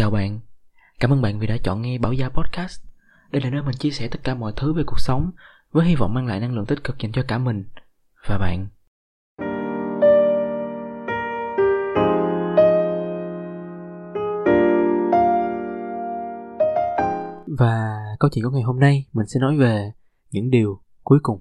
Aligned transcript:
Chào 0.00 0.10
bạn, 0.10 0.40
cảm 1.00 1.12
ơn 1.12 1.22
bạn 1.22 1.38
vì 1.38 1.46
đã 1.46 1.56
chọn 1.64 1.82
nghe 1.82 1.98
Bảo 1.98 2.12
Gia 2.12 2.28
Podcast. 2.28 2.82
Đây 3.30 3.42
là 3.42 3.50
nơi 3.50 3.62
mình 3.62 3.74
chia 3.78 3.90
sẻ 3.90 4.08
tất 4.10 4.18
cả 4.24 4.34
mọi 4.34 4.52
thứ 4.56 4.72
về 4.72 4.82
cuộc 4.86 5.00
sống 5.00 5.30
với 5.72 5.86
hy 5.86 5.94
vọng 5.94 6.14
mang 6.14 6.26
lại 6.26 6.40
năng 6.40 6.54
lượng 6.54 6.66
tích 6.66 6.84
cực 6.84 6.98
dành 6.98 7.12
cho 7.12 7.22
cả 7.28 7.38
mình 7.38 7.64
và 8.28 8.38
bạn. 8.38 8.66
Và 17.58 17.98
câu 18.20 18.30
chuyện 18.32 18.44
của 18.44 18.50
ngày 18.50 18.62
hôm 18.62 18.80
nay 18.80 19.06
mình 19.12 19.26
sẽ 19.26 19.40
nói 19.40 19.56
về 19.56 19.92
những 20.30 20.50
điều 20.50 20.80
cuối 21.04 21.18
cùng. 21.22 21.40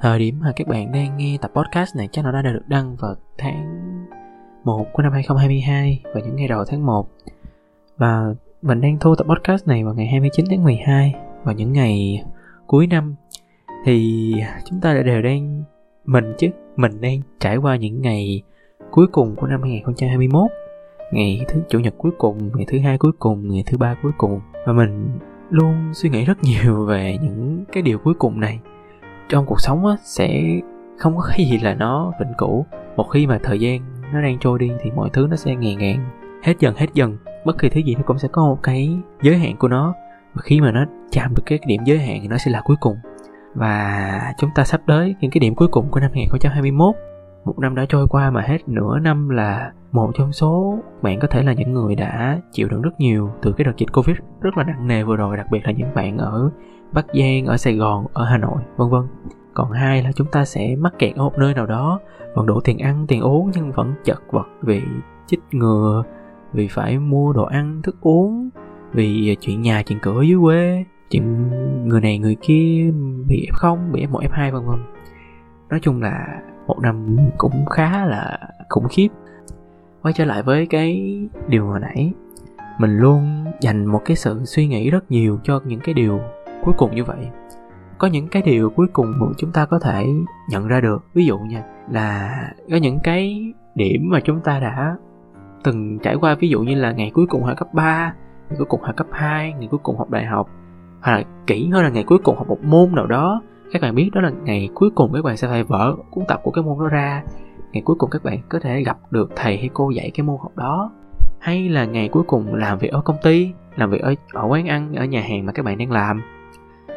Thời 0.00 0.18
điểm 0.18 0.38
mà 0.40 0.52
các 0.56 0.66
bạn 0.66 0.92
đang 0.92 1.16
nghe 1.16 1.38
tập 1.42 1.50
podcast 1.54 1.96
này 1.96 2.08
chắc 2.12 2.24
nó 2.24 2.32
đã 2.32 2.42
được 2.42 2.64
đăng 2.68 2.96
vào 2.96 3.14
tháng 3.38 3.77
1 4.64 4.86
của 4.92 5.02
năm 5.02 5.12
2022 5.12 6.02
và 6.14 6.20
những 6.20 6.36
ngày 6.36 6.48
đầu 6.48 6.64
tháng 6.68 6.86
1 6.86 7.08
Và 7.96 8.34
mình 8.62 8.80
đang 8.80 8.98
thu 8.98 9.14
tập 9.14 9.26
podcast 9.26 9.66
này 9.66 9.84
vào 9.84 9.94
ngày 9.94 10.06
29 10.06 10.46
tháng 10.50 10.64
12 10.64 11.14
và 11.44 11.52
những 11.52 11.72
ngày 11.72 12.24
cuối 12.66 12.86
năm. 12.86 13.14
Thì 13.84 14.34
chúng 14.64 14.80
ta 14.80 14.94
đã 14.94 15.02
đều 15.02 15.22
đang 15.22 15.62
Mình 16.04 16.34
chứ 16.38 16.48
Mình 16.76 17.00
đang 17.00 17.20
trải 17.40 17.56
qua 17.56 17.76
những 17.76 18.02
ngày 18.02 18.42
cuối 18.90 19.06
cùng 19.12 19.36
của 19.36 19.46
năm 19.46 19.62
2021 19.62 20.50
Ngày 21.10 21.44
thứ 21.48 21.60
chủ 21.68 21.78
nhật 21.78 21.94
cuối 21.98 22.12
cùng, 22.18 22.50
ngày 22.54 22.64
thứ 22.68 22.78
hai 22.78 22.98
cuối 22.98 23.12
cùng, 23.18 23.48
ngày 23.48 23.64
thứ 23.66 23.78
ba 23.78 23.96
cuối 24.02 24.12
cùng. 24.18 24.40
Và 24.66 24.72
mình 24.72 25.18
luôn 25.50 25.90
suy 25.94 26.10
nghĩ 26.10 26.24
rất 26.24 26.38
nhiều 26.42 26.84
về 26.88 27.18
những 27.22 27.64
cái 27.72 27.82
điều 27.82 27.98
cuối 27.98 28.14
cùng 28.14 28.40
này. 28.40 28.60
Trong 29.28 29.46
cuộc 29.46 29.60
sống 29.60 29.86
á, 29.86 29.96
sẽ 30.02 30.42
không 30.98 31.16
có 31.16 31.22
cái 31.28 31.46
gì 31.50 31.58
là 31.58 31.74
nó 31.74 32.12
vĩnh 32.20 32.32
cửu. 32.38 32.66
Một 32.96 33.04
khi 33.04 33.26
mà 33.26 33.38
thời 33.42 33.60
gian 33.60 33.80
nó 34.12 34.22
đang 34.22 34.38
trôi 34.38 34.58
đi 34.58 34.70
thì 34.80 34.90
mọi 34.90 35.10
thứ 35.12 35.26
nó 35.30 35.36
sẽ 35.36 35.56
ngày 35.56 35.74
ngàn 35.74 36.10
hết 36.42 36.54
dần 36.58 36.74
hết 36.76 36.86
dần, 36.94 37.16
bất 37.44 37.58
kỳ 37.58 37.68
thứ 37.68 37.80
gì 37.80 37.94
nó 37.94 38.02
cũng 38.06 38.18
sẽ 38.18 38.28
có 38.32 38.42
một 38.42 38.58
cái 38.62 38.98
giới 39.22 39.38
hạn 39.38 39.56
của 39.56 39.68
nó. 39.68 39.94
Và 40.34 40.42
khi 40.44 40.60
mà 40.60 40.72
nó 40.72 40.84
chạm 41.12 41.34
được 41.34 41.42
cái 41.46 41.58
điểm 41.66 41.80
giới 41.84 41.98
hạn 41.98 42.18
thì 42.22 42.28
nó 42.28 42.38
sẽ 42.38 42.50
là 42.50 42.60
cuối 42.60 42.76
cùng. 42.80 42.96
Và 43.54 44.34
chúng 44.38 44.50
ta 44.54 44.64
sắp 44.64 44.80
tới 44.86 45.14
những 45.20 45.30
cái 45.30 45.40
điểm 45.40 45.54
cuối 45.54 45.68
cùng 45.68 45.90
của 45.90 46.00
năm 46.00 46.10
2021 46.14 46.94
một 47.48 47.58
năm 47.58 47.74
đã 47.74 47.86
trôi 47.88 48.06
qua 48.08 48.30
mà 48.30 48.40
hết 48.40 48.68
nửa 48.68 48.98
năm 48.98 49.28
là 49.28 49.72
một 49.92 50.10
trong 50.18 50.32
số, 50.32 50.78
bạn 51.02 51.18
có 51.20 51.28
thể 51.28 51.42
là 51.42 51.52
những 51.52 51.72
người 51.72 51.94
đã 51.94 52.38
chịu 52.52 52.68
đựng 52.68 52.82
rất 52.82 53.00
nhiều 53.00 53.30
từ 53.42 53.52
cái 53.52 53.64
đợt 53.64 53.72
dịch 53.76 53.92
covid 53.92 54.16
rất 54.40 54.56
là 54.56 54.64
nặng 54.64 54.86
nề 54.86 55.02
vừa 55.02 55.16
rồi, 55.16 55.36
đặc 55.36 55.46
biệt 55.50 55.60
là 55.64 55.72
những 55.72 55.94
bạn 55.94 56.18
ở 56.18 56.50
bắc 56.92 57.06
giang, 57.14 57.46
ở 57.46 57.56
sài 57.56 57.74
gòn, 57.74 58.06
ở 58.12 58.24
hà 58.24 58.38
nội, 58.38 58.62
vân 58.76 58.90
vân 58.90 59.02
còn 59.58 59.70
hai 59.70 60.02
là 60.02 60.12
chúng 60.12 60.26
ta 60.26 60.44
sẽ 60.44 60.76
mắc 60.76 60.94
kẹt 60.98 61.16
ở 61.16 61.22
một 61.24 61.38
nơi 61.38 61.54
nào 61.54 61.66
đó. 61.66 62.00
Vẫn 62.34 62.46
đủ 62.46 62.60
tiền 62.60 62.78
ăn, 62.78 63.04
tiền 63.08 63.20
uống, 63.20 63.50
nhưng 63.54 63.72
vẫn 63.72 63.94
chật 64.04 64.22
vật 64.30 64.46
vì 64.62 64.82
chích 65.26 65.40
ngừa, 65.52 66.02
vì 66.52 66.68
phải 66.68 66.98
mua 66.98 67.32
đồ 67.32 67.44
ăn, 67.44 67.80
thức 67.82 67.96
uống, 68.00 68.48
vì 68.92 69.36
chuyện 69.40 69.62
nhà, 69.62 69.82
chuyện 69.82 69.98
cửa 70.02 70.22
dưới 70.22 70.38
quê, 70.42 70.84
chuyện 71.10 71.50
người 71.88 72.00
này 72.00 72.18
người 72.18 72.36
kia 72.40 72.90
bị 73.28 73.48
f 73.52 73.54
không, 73.54 73.92
bị 73.92 74.06
f 74.06 74.10
1 74.10 74.22
f 74.22 74.28
2 74.30 74.52
vân 74.52 74.64
vân. 74.66 74.78
Nói 75.70 75.80
chung 75.82 76.02
là 76.02 76.42
một 76.66 76.78
năm 76.82 77.16
cũng 77.38 77.66
khá 77.66 78.06
là 78.06 78.38
khủng 78.68 78.88
khiếp. 78.90 79.08
Quay 80.02 80.12
trở 80.12 80.24
lại 80.24 80.42
với 80.42 80.66
cái 80.66 81.18
điều 81.48 81.66
hồi 81.66 81.80
nãy, 81.80 82.12
mình 82.78 82.96
luôn 82.96 83.44
dành 83.60 83.86
một 83.86 84.00
cái 84.04 84.16
sự 84.16 84.44
suy 84.44 84.66
nghĩ 84.66 84.90
rất 84.90 85.10
nhiều 85.10 85.38
cho 85.44 85.60
những 85.64 85.80
cái 85.80 85.94
điều 85.94 86.20
cuối 86.64 86.74
cùng 86.78 86.94
như 86.94 87.04
vậy 87.04 87.28
có 87.98 88.08
những 88.08 88.28
cái 88.28 88.42
điều 88.42 88.70
cuối 88.70 88.86
cùng 88.92 89.12
mà 89.18 89.26
chúng 89.36 89.52
ta 89.52 89.66
có 89.66 89.78
thể 89.78 90.06
nhận 90.50 90.68
ra 90.68 90.80
được. 90.80 91.04
Ví 91.14 91.26
dụ 91.26 91.38
nha 91.38 91.62
là 91.90 92.38
có 92.70 92.76
những 92.76 92.98
cái 93.02 93.52
điểm 93.74 94.08
mà 94.10 94.20
chúng 94.20 94.40
ta 94.40 94.60
đã 94.60 94.96
từng 95.64 95.98
trải 95.98 96.14
qua. 96.14 96.34
Ví 96.34 96.48
dụ 96.48 96.60
như 96.60 96.74
là 96.74 96.92
ngày 96.92 97.10
cuối 97.14 97.26
cùng 97.26 97.42
học 97.42 97.58
cấp 97.58 97.68
3 97.74 98.12
ngày 98.48 98.56
cuối 98.58 98.66
cùng 98.66 98.82
học 98.82 98.96
cấp 98.96 99.06
2 99.10 99.52
ngày 99.52 99.68
cuối 99.70 99.80
cùng 99.82 99.98
học 99.98 100.10
đại 100.10 100.24
học 100.24 100.48
hoặc 101.00 101.12
là 101.12 101.22
kỹ 101.46 101.68
hơn 101.72 101.82
là 101.82 101.88
ngày 101.88 102.04
cuối 102.04 102.18
cùng 102.18 102.36
học 102.36 102.48
một 102.48 102.64
môn 102.64 102.94
nào 102.94 103.06
đó. 103.06 103.42
Các 103.72 103.82
bạn 103.82 103.94
biết 103.94 104.10
đó 104.14 104.20
là 104.20 104.30
ngày 104.44 104.68
cuối 104.74 104.90
cùng 104.94 105.12
các 105.12 105.24
bạn 105.24 105.36
sẽ 105.36 105.48
phải 105.48 105.64
vỡ 105.64 105.96
cuốn 106.10 106.24
tập 106.28 106.40
của 106.42 106.50
cái 106.50 106.64
môn 106.64 106.78
đó 106.78 106.88
ra. 106.88 107.22
Ngày 107.72 107.82
cuối 107.82 107.96
cùng 107.98 108.10
các 108.10 108.24
bạn 108.24 108.38
có 108.48 108.60
thể 108.60 108.82
gặp 108.82 108.98
được 109.10 109.30
thầy 109.36 109.56
hay 109.56 109.70
cô 109.72 109.90
dạy 109.90 110.10
cái 110.14 110.26
môn 110.26 110.36
học 110.42 110.56
đó. 110.56 110.90
Hay 111.40 111.68
là 111.68 111.84
ngày 111.84 112.08
cuối 112.08 112.22
cùng 112.26 112.54
làm 112.54 112.78
việc 112.78 112.92
ở 112.92 113.00
công 113.00 113.16
ty 113.22 113.52
làm 113.76 113.90
việc 113.90 114.02
ở, 114.02 114.14
ở 114.32 114.46
quán 114.48 114.66
ăn 114.66 114.94
ở 114.94 115.04
nhà 115.04 115.20
hàng 115.20 115.46
mà 115.46 115.52
các 115.52 115.64
bạn 115.64 115.78
đang 115.78 115.90
làm 115.90 116.22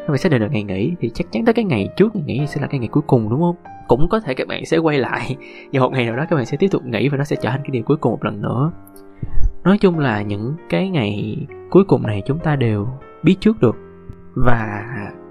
các 0.02 0.08
bạn 0.08 0.18
xác 0.18 0.32
định 0.32 0.40
được 0.40 0.48
ngày 0.52 0.62
nghỉ 0.62 0.94
thì 1.00 1.10
chắc 1.14 1.32
chắn 1.32 1.44
tới 1.44 1.54
cái 1.54 1.64
ngày 1.64 1.88
trước 1.96 2.16
ngày 2.16 2.24
nghỉ 2.26 2.46
sẽ 2.46 2.60
là 2.60 2.66
cái 2.66 2.80
ngày 2.80 2.88
cuối 2.92 3.02
cùng, 3.06 3.30
đúng 3.30 3.40
không? 3.40 3.56
Cũng 3.88 4.08
có 4.08 4.20
thể 4.20 4.34
các 4.34 4.48
bạn 4.48 4.66
sẽ 4.66 4.78
quay 4.78 4.98
lại 4.98 5.36
vào 5.72 5.82
một 5.82 5.92
ngày 5.92 6.06
nào 6.06 6.16
đó 6.16 6.24
các 6.30 6.36
bạn 6.36 6.46
sẽ 6.46 6.56
tiếp 6.56 6.68
tục 6.70 6.84
nghỉ 6.84 7.08
và 7.08 7.16
nó 7.16 7.24
sẽ 7.24 7.36
trở 7.36 7.50
thành 7.50 7.60
cái 7.62 7.70
điều 7.70 7.82
cuối 7.82 7.96
cùng 7.96 8.12
một 8.12 8.24
lần 8.24 8.42
nữa. 8.42 8.72
Nói 9.64 9.78
chung 9.78 9.98
là 9.98 10.22
những 10.22 10.54
cái 10.68 10.88
ngày 10.88 11.36
cuối 11.70 11.84
cùng 11.84 12.02
này 12.02 12.22
chúng 12.26 12.38
ta 12.38 12.56
đều 12.56 12.88
biết 13.22 13.36
trước 13.40 13.60
được. 13.60 13.76
Và 14.34 14.84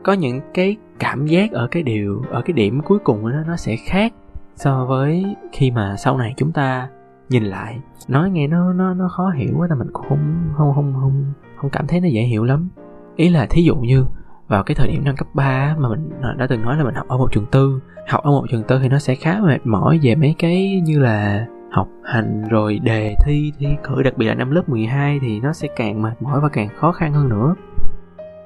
có 0.03 0.13
những 0.13 0.39
cái 0.53 0.77
cảm 0.99 1.25
giác 1.25 1.51
ở 1.51 1.67
cái 1.71 1.83
điều, 1.83 2.21
ở 2.29 2.41
cái 2.41 2.53
điểm 2.53 2.81
cuối 2.81 2.99
cùng 2.99 3.31
đó, 3.31 3.37
nó 3.47 3.55
sẽ 3.55 3.75
khác 3.75 4.13
so 4.55 4.85
với 4.85 5.35
khi 5.51 5.71
mà 5.71 5.95
sau 5.97 6.17
này 6.17 6.33
chúng 6.37 6.51
ta 6.51 6.87
nhìn 7.29 7.43
lại. 7.43 7.79
Nói 8.07 8.29
nghe 8.29 8.47
nó 8.47 8.73
nó 8.73 8.93
nó 8.93 9.07
khó 9.07 9.29
hiểu 9.29 9.53
quá 9.57 9.67
là 9.69 9.75
mình 9.75 9.87
cũng 9.93 10.05
không 10.09 10.53
không 10.57 10.73
không 10.75 10.93
không 10.93 11.33
không 11.55 11.69
cảm 11.69 11.87
thấy 11.87 12.01
nó 12.01 12.07
dễ 12.07 12.21
hiểu 12.21 12.43
lắm. 12.43 12.69
Ý 13.15 13.29
là 13.29 13.45
thí 13.45 13.63
dụ 13.63 13.75
như 13.75 14.05
vào 14.51 14.63
cái 14.63 14.75
thời 14.75 14.87
điểm 14.87 15.03
năm 15.03 15.15
cấp 15.15 15.27
3 15.33 15.75
mà 15.79 15.89
mình 15.89 16.09
à, 16.21 16.33
đã 16.37 16.47
từng 16.47 16.61
nói 16.61 16.77
là 16.77 16.83
mình 16.83 16.95
học 16.95 17.07
ở 17.07 17.17
một 17.17 17.31
trường 17.31 17.45
tư. 17.51 17.79
Học 18.07 18.23
ở 18.23 18.31
một 18.31 18.45
trường 18.49 18.63
tư 18.63 18.79
thì 18.81 18.89
nó 18.89 18.99
sẽ 18.99 19.15
khá 19.15 19.39
mệt 19.43 19.59
mỏi 19.63 19.99
về 20.03 20.15
mấy 20.15 20.35
cái 20.39 20.81
như 20.85 20.99
là 20.99 21.45
học 21.71 21.87
hành, 22.03 22.43
rồi 22.49 22.79
đề 22.79 23.15
thi 23.25 23.51
thi 23.59 23.67
cử, 23.83 24.03
đặc 24.03 24.17
biệt 24.17 24.25
là 24.25 24.33
năm 24.33 24.51
lớp 24.51 24.69
12 24.69 25.19
thì 25.21 25.39
nó 25.39 25.53
sẽ 25.53 25.67
càng 25.75 26.01
mệt 26.01 26.21
mỏi 26.21 26.39
và 26.41 26.49
càng 26.49 26.69
khó 26.75 26.91
khăn 26.91 27.13
hơn 27.13 27.29
nữa. 27.29 27.55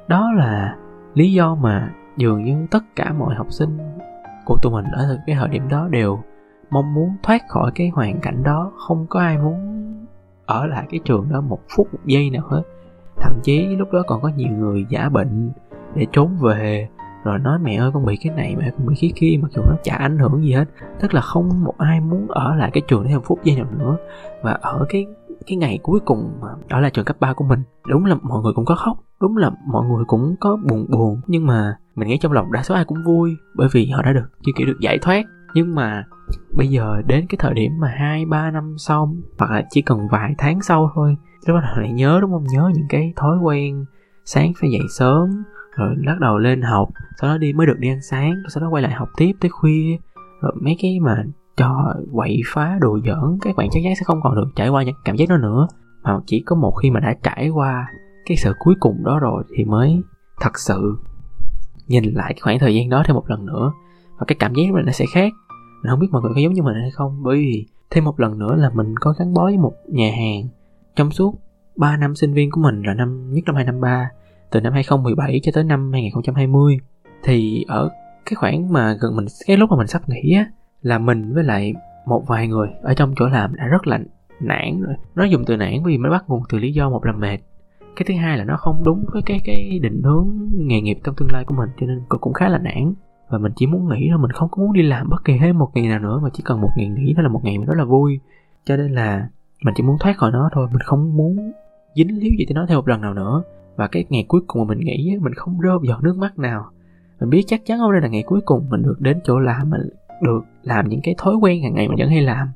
Đó 0.07 0.31
là 0.31 0.75
lý 1.13 1.33
do 1.33 1.55
mà 1.55 1.89
dường 2.17 2.43
như 2.43 2.67
tất 2.71 2.83
cả 2.95 3.13
mọi 3.13 3.35
học 3.35 3.47
sinh 3.49 3.77
của 4.45 4.57
tụi 4.61 4.71
mình 4.71 4.85
ở 4.91 5.19
cái 5.27 5.35
thời 5.39 5.49
điểm 5.49 5.67
đó 5.69 5.87
đều 5.91 6.19
mong 6.69 6.93
muốn 6.93 7.15
thoát 7.23 7.41
khỏi 7.47 7.71
cái 7.75 7.89
hoàn 7.89 8.19
cảnh 8.19 8.43
đó. 8.43 8.71
Không 8.87 9.05
có 9.09 9.19
ai 9.19 9.37
muốn 9.37 9.55
ở 10.45 10.65
lại 10.65 10.85
cái 10.89 10.99
trường 11.05 11.29
đó 11.29 11.41
một 11.41 11.59
phút, 11.75 11.93
một 11.93 11.99
giây 12.05 12.29
nào 12.29 12.43
hết. 12.47 12.61
Thậm 13.21 13.33
chí 13.43 13.75
lúc 13.75 13.91
đó 13.91 14.03
còn 14.07 14.21
có 14.21 14.29
nhiều 14.35 14.51
người 14.51 14.85
giả 14.89 15.09
bệnh 15.09 15.51
để 15.95 16.07
trốn 16.11 16.37
về. 16.41 16.89
Rồi 17.23 17.39
nói, 17.39 17.59
mẹ 17.59 17.75
ơi, 17.75 17.91
con 17.93 18.05
bị 18.05 18.17
cái 18.21 18.33
này 18.35 18.55
mẹ 18.59 18.71
con 18.77 18.87
bị 18.87 18.95
cái 19.01 19.11
kia, 19.15 19.39
mặc 19.41 19.51
dù 19.51 19.61
nó 19.61 19.75
chả 19.83 19.95
ảnh 19.95 20.19
hưởng 20.19 20.43
gì 20.43 20.53
hết. 20.53 20.65
Tức 20.99 21.13
là 21.13 21.21
không 21.21 21.63
một 21.63 21.77
ai 21.77 22.01
muốn 22.01 22.27
ở 22.27 22.55
lại 22.55 22.71
cái 22.73 22.81
trường 22.87 23.03
để 23.03 23.09
thêm 23.09 23.21
phút 23.21 23.43
giây 23.43 23.55
nào 23.55 23.65
nữa. 23.79 23.97
Và 24.43 24.51
ở 24.51 24.85
cái 24.89 25.05
cái 25.47 25.57
ngày 25.57 25.79
cuối 25.83 25.99
cùng 26.05 26.37
mà 26.41 26.47
ở 26.69 26.79
lại 26.79 26.91
trường 26.91 27.05
cấp 27.05 27.15
3 27.19 27.33
của 27.33 27.45
mình. 27.45 27.59
Đúng 27.87 28.05
là 28.05 28.15
mọi 28.21 28.41
người 28.41 28.53
cũng 28.55 28.65
có 28.65 28.75
khóc, 28.75 28.97
đúng 29.21 29.37
là 29.37 29.51
mọi 29.67 29.85
người 29.87 30.03
cũng 30.07 30.35
có 30.39 30.57
buồn 30.69 30.85
buồn. 30.89 31.21
Nhưng 31.27 31.47
mà 31.47 31.77
mình 31.95 32.07
nghĩ 32.07 32.17
trong 32.17 32.31
lòng 32.31 32.51
đa 32.51 32.63
số 32.63 32.75
ai 32.75 32.85
cũng 32.85 33.03
vui, 33.05 33.35
bởi 33.55 33.67
vì 33.71 33.89
họ 33.89 34.01
đã 34.01 34.13
được 34.13 34.25
chưa 34.45 34.51
kiểu, 34.55 34.67
được 34.67 34.79
giải 34.79 34.97
thoát. 35.01 35.25
Nhưng 35.53 35.75
mà 35.75 36.03
bây 36.57 36.67
giờ 36.67 37.01
đến 37.07 37.25
cái 37.29 37.37
thời 37.39 37.53
điểm 37.53 37.71
mà 37.79 37.87
hai, 37.97 38.25
ba 38.25 38.51
năm 38.51 38.75
sau, 38.77 39.15
hoặc 39.39 39.51
là 39.51 39.63
chỉ 39.69 39.81
cần 39.81 40.07
vài 40.11 40.35
tháng 40.37 40.61
sau 40.61 40.91
thôi, 40.95 41.15
lúc 41.47 41.55
đó 41.55 41.61
lại 41.81 41.91
nhớ, 41.91 42.19
đúng 42.21 42.31
không? 42.31 42.43
Nhớ 42.53 42.71
những 42.73 42.87
cái 42.89 43.13
thói 43.15 43.37
quen 43.37 43.85
sáng 44.25 44.51
phải 44.61 44.71
dậy 44.71 44.81
sớm 44.97 45.43
rồi 45.75 45.95
bắt 46.05 46.19
đầu 46.19 46.37
lên 46.37 46.61
học, 46.61 46.89
sau 47.21 47.29
đó 47.29 47.37
đi 47.37 47.53
mới 47.53 47.67
được 47.67 47.79
đi 47.79 47.89
ăn 47.89 48.01
sáng, 48.01 48.33
sau 48.47 48.63
đó 48.63 48.69
quay 48.69 48.83
lại 48.83 48.91
học 48.91 49.09
tiếp 49.17 49.31
tới 49.39 49.49
khuya. 49.49 49.97
Rồi 50.41 50.51
mấy 50.61 50.75
cái 50.81 50.99
mà 50.99 51.23
cho 51.57 51.93
quậy 52.13 52.41
phá 52.45 52.77
đồ 52.81 52.99
giỡn, 53.05 53.37
các 53.41 53.55
bạn 53.55 53.67
chắc 53.71 53.79
chắn 53.83 53.95
sẽ 53.95 54.01
không 54.05 54.19
còn 54.23 54.35
được 54.35 54.47
trải 54.55 54.69
qua 54.69 54.83
những 54.83 54.95
cảm 55.05 55.15
giác 55.15 55.29
đó 55.29 55.37
nữa. 55.37 55.67
Mà 56.03 56.19
chỉ 56.25 56.43
có 56.45 56.55
một 56.55 56.71
khi 56.71 56.91
mà 56.91 56.99
đã 56.99 57.15
trải 57.23 57.49
qua 57.49 57.87
cái 58.25 58.37
sự 58.37 58.53
cuối 58.59 58.75
cùng 58.79 59.03
đó 59.03 59.19
rồi 59.19 59.43
thì 59.55 59.65
mới 59.65 60.01
thật 60.39 60.59
sự 60.59 60.97
nhìn 61.87 62.03
lại 62.03 62.33
cái 62.33 62.41
khoảng 62.41 62.59
thời 62.59 62.75
gian 62.75 62.89
đó 62.89 63.03
thêm 63.05 63.15
một 63.15 63.29
lần 63.29 63.45
nữa. 63.45 63.71
Và 64.19 64.25
cái 64.27 64.35
cảm 64.39 64.53
giác 64.53 64.63
mình 64.73 64.85
nó 64.85 64.91
sẽ 64.91 65.05
khác. 65.13 65.33
Mình 65.83 65.89
không 65.89 65.99
biết 65.99 66.07
mọi 66.11 66.21
người 66.21 66.31
có 66.35 66.41
giống 66.41 66.53
như 66.53 66.61
mình 66.63 66.75
hay 66.81 66.91
không, 66.91 67.23
bởi 67.23 67.37
vì 67.37 67.65
thêm 67.89 68.03
một 68.03 68.19
lần 68.19 68.39
nữa 68.39 68.55
là 68.55 68.69
mình 68.73 68.95
có 68.99 69.13
gắn 69.19 69.33
bó 69.33 69.43
với 69.43 69.57
một 69.57 69.73
nhà 69.89 70.11
hàng 70.11 70.47
trong 70.95 71.11
suốt 71.11 71.35
3 71.77 71.97
năm 71.97 72.15
sinh 72.15 72.33
viên 72.33 72.51
của 72.51 72.61
mình 72.61 72.81
là 72.81 72.93
năm, 72.93 73.33
nhất 73.33 73.43
năm 73.45 73.55
2 73.55 73.65
năm 73.65 73.81
3 73.81 74.09
từ 74.51 74.61
năm 74.61 74.73
2017 74.73 75.39
cho 75.43 75.51
tới 75.55 75.63
năm 75.63 75.91
2020 75.91 76.77
thì 77.23 77.65
ở 77.67 77.89
cái 78.25 78.35
khoảng 78.35 78.73
mà 78.73 78.97
gần 79.01 79.15
mình, 79.15 79.25
cái 79.47 79.57
lúc 79.57 79.69
mà 79.69 79.77
mình 79.77 79.87
sắp 79.87 80.01
nghỉ 80.09 80.33
á, 80.35 80.45
là 80.81 80.99
mình 80.99 81.33
với 81.33 81.43
lại 81.43 81.73
một 82.05 82.23
vài 82.27 82.47
người 82.47 82.67
ở 82.81 82.93
trong 82.93 83.13
chỗ 83.15 83.27
làm 83.27 83.55
đã 83.55 83.65
rất 83.65 83.87
là 83.87 83.99
nản 84.39 84.81
rồi. 84.81 84.95
Nó 85.15 85.23
dùng 85.23 85.43
từ 85.45 85.57
nản 85.57 85.83
vì 85.85 85.97
mới 85.97 86.11
bắt 86.11 86.23
nguồn 86.27 86.41
từ 86.49 86.57
lý 86.57 86.73
do 86.73 86.89
một 86.89 87.05
là 87.05 87.11
mệt. 87.11 87.37
Cái 87.95 88.05
thứ 88.07 88.13
hai 88.13 88.37
là 88.37 88.43
nó 88.43 88.57
không 88.57 88.83
đúng 88.83 89.05
với 89.13 89.21
cái 89.25 89.39
cái 89.45 89.79
định 89.81 90.01
hướng 90.03 90.27
nghề 90.53 90.81
nghiệp 90.81 90.97
trong 91.03 91.15
tương 91.15 91.31
lai 91.31 91.43
của 91.45 91.55
mình, 91.55 91.69
cho 91.79 91.87
nên 91.87 92.01
cũng 92.07 92.33
khá 92.33 92.49
là 92.49 92.57
nản. 92.57 92.93
Và 93.29 93.37
mình 93.37 93.51
chỉ 93.55 93.67
muốn 93.67 93.89
nghỉ 93.89 94.07
thôi, 94.09 94.19
mình 94.21 94.31
không 94.31 94.49
có 94.51 94.63
muốn 94.63 94.73
đi 94.73 94.81
làm 94.81 95.09
bất 95.09 95.23
kỳ 95.25 95.37
thêm 95.37 95.57
một 95.57 95.71
ngày 95.73 95.87
nào 95.87 95.99
nữa, 95.99 96.19
mà 96.23 96.29
chỉ 96.33 96.43
cần 96.45 96.61
một 96.61 96.69
ngày 96.77 96.87
nghỉ 96.87 97.13
đó 97.13 97.23
là 97.23 97.29
một 97.29 97.41
ngày 97.43 97.57
mình 97.57 97.67
rất 97.67 97.77
là 97.77 97.85
vui. 97.85 98.19
Cho 98.65 98.77
nên 98.77 98.91
là 98.91 99.29
mình 99.63 99.73
chỉ 99.77 99.83
muốn 99.83 99.97
thoát 99.99 100.17
khỏi 100.17 100.31
nó 100.31 100.49
thôi, 100.53 100.67
mình 100.71 100.81
không 100.81 101.17
muốn 101.17 101.51
dính 101.95 102.19
líu 102.19 102.31
gì 102.39 102.45
tới 102.47 102.53
nó 102.53 102.65
thêm 102.69 102.75
một 102.75 102.87
lần 102.87 103.01
nào 103.01 103.13
nữa 103.13 103.43
và 103.75 103.87
cái 103.87 104.05
ngày 104.09 104.25
cuối 104.27 104.41
cùng 104.47 104.67
mà 104.67 104.75
mình 104.75 104.85
nghĩ 104.85 105.17
mình 105.21 105.33
không 105.33 105.59
rơi 105.59 105.77
giọt 105.83 106.03
nước 106.03 106.17
mắt 106.17 106.39
nào. 106.39 106.65
Mình 107.19 107.29
biết 107.29 107.43
chắc 107.47 107.61
chắn 107.65 107.79
hôm 107.79 107.91
nay 107.91 108.01
là 108.01 108.07
ngày 108.07 108.23
cuối 108.27 108.41
cùng 108.45 108.69
mình 108.69 108.83
được 108.83 108.95
đến 108.99 109.19
chỗ 109.23 109.39
làm, 109.39 109.69
mình 109.69 109.81
được 110.21 110.41
làm 110.63 110.89
những 110.89 110.99
cái 111.03 111.15
thói 111.17 111.35
quen 111.35 111.63
hàng 111.63 111.73
ngày 111.73 111.87
mình 111.87 111.97
vẫn 111.99 112.09
hay 112.09 112.21
làm. 112.21 112.47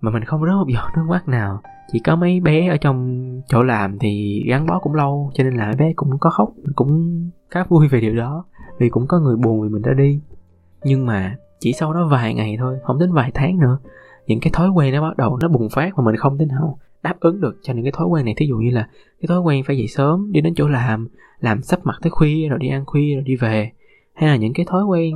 Mà 0.00 0.10
mình 0.10 0.24
không 0.24 0.40
rớt 0.40 0.54
một 0.54 0.68
giọt 0.68 0.88
nước 0.96 1.04
mắt 1.08 1.28
nào. 1.28 1.60
Chỉ 1.92 1.98
có 1.98 2.16
mấy 2.16 2.40
bé 2.40 2.68
ở 2.68 2.76
trong 2.76 3.26
chỗ 3.46 3.62
làm 3.62 3.98
thì 3.98 4.42
gắn 4.48 4.66
bó 4.66 4.78
cũng 4.78 4.94
lâu, 4.94 5.30
cho 5.34 5.44
nên 5.44 5.54
là 5.54 5.66
mấy 5.66 5.76
bé 5.76 5.92
cũng 5.96 6.18
có 6.20 6.30
khóc, 6.30 6.52
cũng 6.74 7.30
khá 7.50 7.64
vui 7.68 7.88
về 7.88 8.00
điều 8.00 8.16
đó. 8.16 8.44
Vì 8.78 8.88
cũng 8.88 9.06
có 9.06 9.18
người 9.18 9.36
buồn 9.36 9.62
vì 9.62 9.68
mình 9.68 9.82
đã 9.82 9.92
đi. 9.98 10.20
Nhưng 10.84 11.06
mà 11.06 11.36
chỉ 11.60 11.72
sau 11.72 11.92
đó 11.92 12.08
vài 12.10 12.34
ngày 12.34 12.56
thôi, 12.58 12.78
không 12.84 12.98
đến 12.98 13.12
vài 13.12 13.30
tháng 13.34 13.58
nữa, 13.58 13.78
những 14.26 14.40
cái 14.40 14.50
thói 14.52 14.70
quen 14.70 14.94
nó 14.94 15.02
bắt 15.02 15.16
đầu 15.16 15.38
nó 15.42 15.48
bùng 15.48 15.68
phát 15.68 15.98
mà 15.98 16.04
mình 16.04 16.16
không 16.16 16.38
thể 16.38 16.46
nào 16.46 16.78
đáp 17.02 17.20
ứng 17.20 17.40
được 17.40 17.58
cho 17.62 17.74
những 17.74 17.84
cái 17.84 17.92
thói 17.92 18.06
quen 18.06 18.24
này. 18.24 18.34
Thí 18.36 18.46
dụ 18.46 18.56
như 18.56 18.70
là 18.70 18.88
cái 19.20 19.26
thói 19.28 19.40
quen 19.40 19.64
phải 19.64 19.78
dậy 19.78 19.86
sớm, 19.88 20.32
đi 20.32 20.40
đến 20.40 20.54
chỗ 20.54 20.68
làm 20.68 21.08
làm 21.40 21.62
sắp 21.62 21.80
mặt 21.84 21.94
tới 22.02 22.10
khuya, 22.10 22.48
rồi 22.48 22.58
đi 22.58 22.68
ăn 22.68 22.84
khuya, 22.84 23.14
rồi 23.14 23.22
đi 23.22 23.36
về. 23.36 23.70
Hay 24.14 24.28
là 24.28 24.36
những 24.36 24.52
cái 24.52 24.66
thói 24.68 24.84
quen 24.84 25.14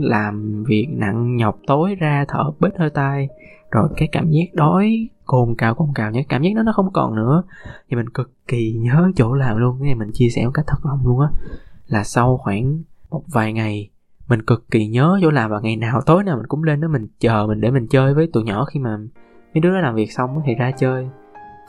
làm 0.00 0.64
việc 0.68 0.86
nặng 0.90 1.36
nhọc, 1.36 1.58
tối 1.66 1.94
ra, 1.94 2.24
thở 2.28 2.50
bết 2.60 2.72
hơi 2.78 2.90
tai, 2.90 3.28
rồi 3.70 3.88
cái 3.96 4.08
cảm 4.12 4.30
giác 4.30 4.54
đói, 4.54 5.08
cồn 5.24 5.54
cào 5.58 5.74
cồn 5.74 5.88
cào 5.94 6.10
nhé. 6.10 6.24
Cảm 6.28 6.42
giác 6.42 6.50
đó 6.56 6.62
nó 6.62 6.72
không 6.72 6.92
còn 6.92 7.14
nữa. 7.14 7.42
Thì 7.90 7.96
mình 7.96 8.08
cực 8.08 8.32
kỳ 8.48 8.72
nhớ 8.72 9.10
chỗ 9.16 9.34
làm 9.34 9.56
luôn. 9.56 9.76
Cái 9.80 9.86
này 9.86 9.94
mình 9.94 10.10
chia 10.12 10.28
sẻ 10.28 10.44
một 10.44 10.50
cách 10.54 10.64
thật 10.68 10.78
lòng 10.84 10.98
luôn 11.04 11.20
á. 11.20 11.28
Là 11.86 12.04
sau 12.04 12.36
khoảng 12.36 12.82
một 13.10 13.22
vài 13.32 13.52
ngày, 13.52 13.90
mình 14.28 14.42
cực 14.42 14.70
kỳ 14.70 14.88
nhớ 14.88 15.18
chỗ 15.22 15.30
làm 15.30 15.50
và 15.50 15.60
ngày 15.60 15.76
nào 15.76 16.00
tối 16.06 16.24
nào 16.24 16.36
mình 16.36 16.46
cũng 16.46 16.62
lên 16.62 16.80
đó 16.80 16.88
mình 16.88 17.06
chờ 17.20 17.46
mình 17.48 17.60
để 17.60 17.70
mình 17.70 17.86
chơi 17.86 18.14
với 18.14 18.28
tụi 18.32 18.44
nhỏ 18.44 18.64
khi 18.64 18.80
mà 18.80 18.96
mấy 19.54 19.60
đứa 19.62 19.70
đó 19.70 19.80
làm 19.80 19.94
việc 19.94 20.12
xong 20.12 20.42
thì 20.46 20.54
ra 20.54 20.70
chơi 20.70 21.08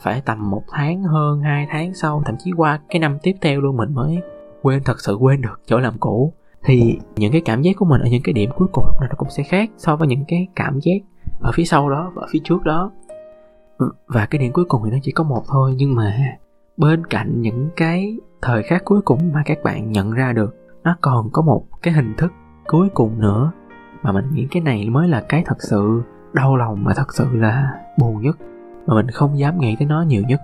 phải 0.00 0.22
tầm 0.24 0.50
một 0.50 0.62
tháng 0.70 1.02
hơn, 1.02 1.40
hai 1.40 1.66
tháng 1.70 1.94
sau, 1.94 2.22
thậm 2.26 2.34
chí 2.38 2.52
qua 2.56 2.80
cái 2.88 3.00
năm 3.00 3.18
tiếp 3.22 3.34
theo 3.40 3.60
luôn 3.60 3.76
mình 3.76 3.94
mới 3.94 4.18
quên, 4.62 4.82
thật 4.84 5.00
sự 5.00 5.14
quên 5.14 5.40
được 5.40 5.60
chỗ 5.66 5.78
làm 5.78 5.94
cũ. 6.00 6.32
Thì 6.64 6.98
những 7.16 7.32
cái 7.32 7.40
cảm 7.40 7.62
giác 7.62 7.76
của 7.76 7.84
mình 7.84 8.00
ở 8.00 8.08
những 8.10 8.22
cái 8.24 8.32
điểm 8.32 8.50
cuối 8.56 8.68
cùng 8.72 8.84
nó 9.00 9.06
cũng 9.16 9.30
sẽ 9.30 9.42
khác 9.42 9.70
so 9.76 9.96
với 9.96 10.08
những 10.08 10.24
cái 10.28 10.48
cảm 10.56 10.78
giác 10.80 10.98
ở 11.40 11.52
phía 11.54 11.64
sau 11.64 11.90
đó 11.90 12.12
và 12.14 12.22
ở 12.22 12.26
phía 12.30 12.38
trước 12.44 12.64
đó. 12.64 12.90
Ừ, 13.78 13.92
và 14.06 14.26
cái 14.26 14.38
điểm 14.38 14.52
cuối 14.52 14.64
cùng 14.64 14.82
thì 14.84 14.90
nó 14.90 14.96
chỉ 15.02 15.12
có 15.12 15.24
một 15.24 15.42
thôi, 15.48 15.74
nhưng 15.76 15.94
mà 15.94 16.36
bên 16.76 17.06
cạnh 17.06 17.40
những 17.40 17.68
cái 17.76 18.16
thời 18.42 18.62
khắc 18.62 18.84
cuối 18.84 19.00
cùng 19.04 19.32
mà 19.32 19.42
các 19.46 19.58
bạn 19.64 19.92
nhận 19.92 20.10
ra 20.10 20.32
được, 20.32 20.56
nó 20.82 20.96
còn 21.00 21.30
có 21.32 21.42
một 21.42 21.64
cái 21.82 21.94
hình 21.94 22.14
thức 22.18 22.32
cuối 22.66 22.88
cùng 22.94 23.20
nữa. 23.20 23.52
Mà 24.02 24.12
mình 24.12 24.24
nghĩ 24.32 24.46
cái 24.50 24.62
này 24.62 24.90
mới 24.90 25.08
là 25.08 25.20
cái 25.28 25.42
thật 25.46 25.56
sự 25.58 26.02
đau 26.32 26.56
lòng 26.56 26.84
mà 26.84 26.92
thật 26.96 27.14
sự 27.14 27.26
là 27.32 27.70
buồn 27.98 28.22
nhất 28.22 28.36
mà 28.90 28.96
mình 28.96 29.10
không 29.10 29.38
dám 29.38 29.58
nghĩ 29.58 29.76
tới 29.78 29.86
nó 29.88 30.02
nhiều 30.02 30.22
nhất. 30.28 30.40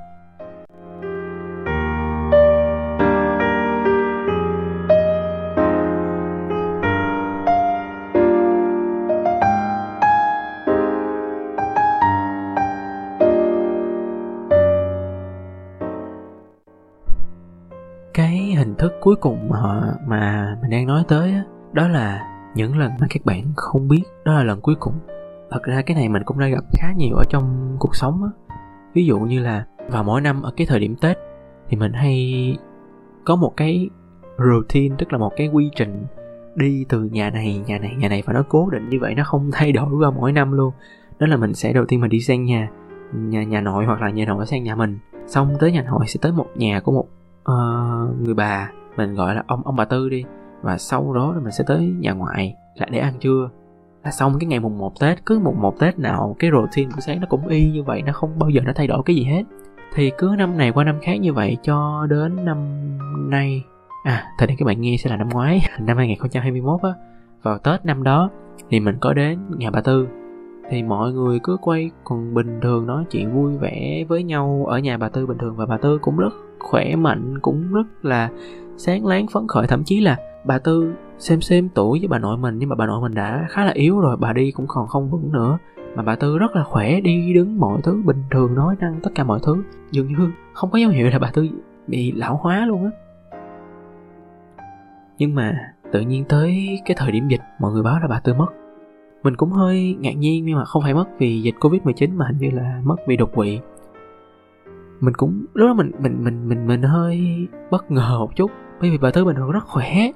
Cái 18.14 18.54
hình 18.58 18.74
thức 18.78 18.92
cuối 19.00 19.16
cùng 19.16 19.48
mà 19.48 19.94
mà 20.06 20.56
mình 20.62 20.70
đang 20.70 20.86
nói 20.86 21.04
tới 21.08 21.34
đó 21.72 21.88
là 21.88 22.22
những 22.54 22.78
lần 22.78 22.92
mà 23.00 23.06
các 23.10 23.24
bạn 23.24 23.44
không 23.56 23.88
biết, 23.88 24.02
đó 24.24 24.32
là 24.32 24.44
lần 24.44 24.60
cuối 24.60 24.74
cùng 24.80 24.94
thật 25.50 25.62
ra 25.62 25.82
cái 25.82 25.94
này 25.94 26.08
mình 26.08 26.22
cũng 26.24 26.38
đã 26.38 26.48
gặp 26.48 26.64
khá 26.72 26.92
nhiều 26.96 27.16
ở 27.16 27.24
trong 27.28 27.76
cuộc 27.78 27.96
sống 27.96 28.22
á. 28.22 28.30
Ví 28.94 29.06
dụ 29.06 29.18
như 29.18 29.40
là 29.40 29.64
vào 29.88 30.04
mỗi 30.04 30.20
năm 30.20 30.42
ở 30.42 30.52
cái 30.56 30.66
thời 30.66 30.80
điểm 30.80 30.96
tết 31.00 31.18
thì 31.68 31.76
mình 31.76 31.92
hay 31.92 32.56
có 33.24 33.36
một 33.36 33.52
cái 33.56 33.88
routine 34.38 34.96
tức 34.98 35.12
là 35.12 35.18
một 35.18 35.32
cái 35.36 35.48
quy 35.48 35.70
trình 35.76 36.06
đi 36.56 36.86
từ 36.88 37.02
nhà 37.02 37.30
này 37.30 37.62
nhà 37.66 37.78
này 37.78 37.94
nhà 37.98 38.08
này 38.08 38.22
và 38.26 38.32
nó 38.32 38.42
cố 38.48 38.70
định 38.70 38.88
như 38.88 38.98
vậy 39.00 39.14
nó 39.14 39.24
không 39.24 39.50
thay 39.52 39.72
đổi 39.72 39.94
qua 39.98 40.10
mỗi 40.10 40.32
năm 40.32 40.52
luôn. 40.52 40.72
Đó 41.18 41.26
là 41.26 41.36
mình 41.36 41.54
sẽ 41.54 41.72
đầu 41.72 41.84
tiên 41.84 42.00
mình 42.00 42.10
đi 42.10 42.20
sang 42.20 42.44
nhà 42.44 42.70
nhà 43.12 43.44
nhà 43.44 43.60
nội 43.60 43.84
hoặc 43.84 44.00
là 44.00 44.10
nhà 44.10 44.24
nội 44.24 44.46
sang 44.46 44.64
nhà 44.64 44.74
mình. 44.74 44.98
Xong 45.26 45.54
tới 45.60 45.72
nhà 45.72 45.82
nội 45.82 46.06
sẽ 46.06 46.18
tới 46.22 46.32
một 46.32 46.46
nhà 46.54 46.80
của 46.80 46.92
một 46.92 47.06
uh, 47.52 48.20
người 48.20 48.34
bà 48.34 48.70
mình 48.96 49.14
gọi 49.14 49.34
là 49.34 49.44
ông 49.46 49.62
ông 49.64 49.76
bà 49.76 49.84
tư 49.84 50.08
đi. 50.08 50.24
Và 50.62 50.78
sau 50.78 51.12
đó 51.12 51.32
là 51.32 51.40
mình 51.40 51.52
sẽ 51.52 51.64
tới 51.66 51.94
nhà 51.98 52.12
ngoại 52.12 52.54
lại 52.74 52.90
để 52.92 52.98
ăn 52.98 53.14
trưa 53.20 53.50
là 54.06 54.12
xong 54.12 54.38
cái 54.38 54.46
ngày 54.46 54.60
mùng 54.60 54.78
1 54.78 55.00
Tết, 55.00 55.26
cứ 55.26 55.38
mùng 55.38 55.60
1 55.60 55.78
Tết 55.78 55.98
nào 55.98 56.36
cái 56.38 56.50
routine 56.50 56.90
buổi 56.90 57.00
sáng 57.00 57.20
nó 57.20 57.26
cũng 57.30 57.46
y 57.48 57.70
như 57.70 57.82
vậy, 57.82 58.02
nó 58.02 58.12
không 58.12 58.38
bao 58.38 58.50
giờ 58.50 58.60
nó 58.64 58.72
thay 58.74 58.86
đổi 58.86 59.02
cái 59.04 59.16
gì 59.16 59.24
hết. 59.24 59.42
Thì 59.94 60.12
cứ 60.18 60.34
năm 60.38 60.56
này 60.58 60.72
qua 60.72 60.84
năm 60.84 60.98
khác 61.02 61.14
như 61.20 61.32
vậy 61.32 61.56
cho 61.62 62.06
đến 62.10 62.44
năm 62.44 62.58
nay. 63.30 63.64
À 64.04 64.24
thời 64.38 64.48
điểm 64.48 64.56
các 64.58 64.66
bạn 64.66 64.80
nghe 64.80 64.96
sẽ 64.98 65.10
là 65.10 65.16
năm 65.16 65.28
ngoái, 65.28 65.60
năm 65.80 65.96
2021 65.96 66.80
á. 66.82 66.90
Vào 67.42 67.58
Tết 67.58 67.84
năm 67.84 68.02
đó 68.02 68.30
thì 68.70 68.80
mình 68.80 68.96
có 69.00 69.12
đến 69.12 69.38
nhà 69.56 69.70
bà 69.70 69.80
Tư. 69.80 70.08
Thì 70.70 70.82
mọi 70.82 71.12
người 71.12 71.38
cứ 71.42 71.56
quay 71.60 71.90
còn 72.04 72.34
bình 72.34 72.60
thường 72.62 72.86
nói 72.86 73.04
chuyện 73.10 73.34
vui 73.34 73.58
vẻ 73.58 74.04
với 74.08 74.22
nhau 74.22 74.66
ở 74.68 74.78
nhà 74.78 74.98
bà 74.98 75.08
Tư 75.08 75.26
bình 75.26 75.38
thường 75.38 75.56
và 75.56 75.66
bà 75.66 75.76
Tư 75.76 75.98
cũng 76.02 76.16
rất 76.16 76.34
khỏe 76.58 76.96
mạnh, 76.96 77.38
cũng 77.42 77.72
rất 77.72 77.86
là 78.02 78.30
sáng 78.76 79.06
láng, 79.06 79.26
phấn 79.32 79.48
khởi. 79.48 79.66
Thậm 79.66 79.84
chí 79.84 80.00
là 80.00 80.16
bà 80.46 80.58
Tư 80.58 80.94
xem 81.18 81.40
xem 81.40 81.68
tuổi 81.74 81.98
với 81.98 82.08
bà 82.08 82.18
nội 82.18 82.36
mình, 82.36 82.58
nhưng 82.58 82.68
mà 82.68 82.76
bà 82.76 82.86
nội 82.86 83.00
mình 83.00 83.14
đã 83.14 83.46
khá 83.48 83.64
là 83.64 83.72
yếu 83.72 84.00
rồi, 84.00 84.16
bà 84.16 84.32
đi 84.32 84.50
cũng 84.50 84.66
còn 84.68 84.86
không 84.86 85.10
vững 85.10 85.32
nữa. 85.32 85.58
Mà 85.96 86.02
bà 86.02 86.16
Tư 86.16 86.38
rất 86.38 86.56
là 86.56 86.64
khỏe, 86.64 87.00
đi 87.00 87.34
đứng 87.34 87.58
mọi 87.60 87.80
thứ 87.82 88.02
bình 88.04 88.22
thường, 88.30 88.54
nói 88.54 88.76
năng 88.80 89.00
tất 89.02 89.10
cả 89.14 89.24
mọi 89.24 89.40
thứ. 89.42 89.62
Dường 89.90 90.06
như 90.06 90.30
không 90.52 90.70
có 90.70 90.78
dấu 90.78 90.90
hiệu 90.90 91.08
là 91.10 91.18
bà 91.18 91.30
Tư 91.30 91.48
bị 91.86 92.12
lão 92.12 92.36
hóa 92.36 92.66
luôn 92.66 92.84
á. 92.84 92.90
Nhưng 95.18 95.34
mà 95.34 95.58
tự 95.92 96.00
nhiên 96.00 96.24
tới 96.24 96.80
cái 96.84 96.96
thời 96.98 97.12
điểm 97.12 97.28
dịch, 97.28 97.40
mọi 97.60 97.72
người 97.72 97.82
báo 97.82 97.98
là 98.00 98.08
bà 98.08 98.20
Tư 98.20 98.34
mất. 98.34 98.48
Mình 99.22 99.36
cũng 99.36 99.50
hơi 99.50 99.96
ngạc 100.00 100.16
nhiên 100.16 100.44
nhưng 100.44 100.56
mà 100.56 100.64
không 100.64 100.82
phải 100.82 100.94
mất 100.94 101.04
vì 101.18 101.42
dịch 101.42 101.54
covid 101.60 101.82
19 101.82 102.16
mà 102.16 102.26
hình 102.26 102.38
như 102.38 102.50
là 102.50 102.80
mất 102.84 102.96
vì 103.06 103.16
đột 103.16 103.34
quỵ. 103.34 103.60
Mình 105.00 105.14
cũng, 105.14 105.44
lúc 105.54 105.68
đó 105.68 105.74
mình 105.74 105.90
mình 105.98 106.24
mình 106.24 106.48
mình 106.48 106.66
mình 106.66 106.82
hơi 106.82 107.46
bất 107.70 107.90
ngờ 107.90 108.16
một 108.18 108.36
chút, 108.36 108.50
bởi 108.80 108.90
vì 108.90 108.98
bà 108.98 109.10
tư 109.10 109.24
bình 109.24 109.36
thường 109.36 109.50
rất 109.50 109.64
khỏe 109.64 110.10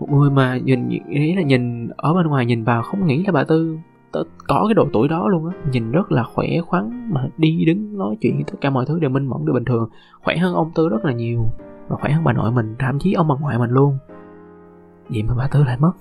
một 0.00 0.10
người 0.10 0.30
mà 0.30 0.58
nhìn, 0.58 0.88
nghĩ 0.88 1.34
là 1.34 1.42
nhìn 1.42 1.88
ở 1.96 2.14
bên 2.14 2.26
ngoài 2.26 2.46
nhìn 2.46 2.64
vào 2.64 2.82
không 2.82 3.06
nghĩ 3.06 3.24
là 3.24 3.32
bà 3.32 3.44
tư 3.44 3.78
có 4.48 4.64
cái 4.68 4.74
độ 4.74 4.88
tuổi 4.92 5.08
đó 5.08 5.28
luôn 5.28 5.48
á. 5.48 5.54
Nhìn 5.72 5.90
rất 5.90 6.12
là 6.12 6.22
khỏe 6.22 6.46
khoắn 6.66 7.08
mà 7.12 7.28
đi 7.36 7.64
đứng 7.64 7.98
nói 7.98 8.16
chuyện 8.20 8.42
tất 8.46 8.54
cả 8.60 8.70
mọi 8.70 8.86
thứ 8.86 8.98
đều 8.98 9.10
minh 9.10 9.26
mẫn, 9.26 9.44
đều 9.46 9.54
bình 9.54 9.64
thường. 9.64 9.88
Khỏe 10.24 10.36
hơn 10.36 10.54
ông 10.54 10.70
tư 10.74 10.88
rất 10.88 11.04
là 11.04 11.12
nhiều 11.12 11.48
và 11.88 11.96
khỏe 11.96 12.10
hơn 12.10 12.24
bà 12.24 12.32
nội 12.32 12.52
mình, 12.52 12.74
thậm 12.78 12.98
chí 12.98 13.12
ông 13.12 13.28
bà 13.28 13.34
ngoại 13.40 13.58
mình 13.58 13.70
luôn. 13.70 13.98
Vậy 15.08 15.22
mà 15.22 15.34
bà 15.38 15.48
tư 15.48 15.64
lại 15.64 15.76
mất. 15.80 15.92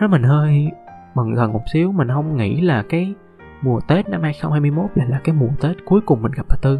Đó 0.00 0.08
mình 0.08 0.22
hơi 0.22 0.70
mừng 1.14 1.36
thần 1.36 1.52
một 1.52 1.62
xíu, 1.72 1.92
mình 1.92 2.08
không 2.08 2.36
nghĩ 2.36 2.60
là 2.60 2.82
cái 2.88 3.14
mùa 3.62 3.80
Tết 3.88 4.08
năm 4.08 4.22
2021 4.22 4.90
lại 4.94 5.08
là 5.08 5.20
cái 5.24 5.34
mùa 5.34 5.48
Tết 5.60 5.76
cuối 5.84 6.00
cùng 6.06 6.22
mình 6.22 6.32
gặp 6.32 6.46
bà 6.48 6.56
Tư. 6.62 6.78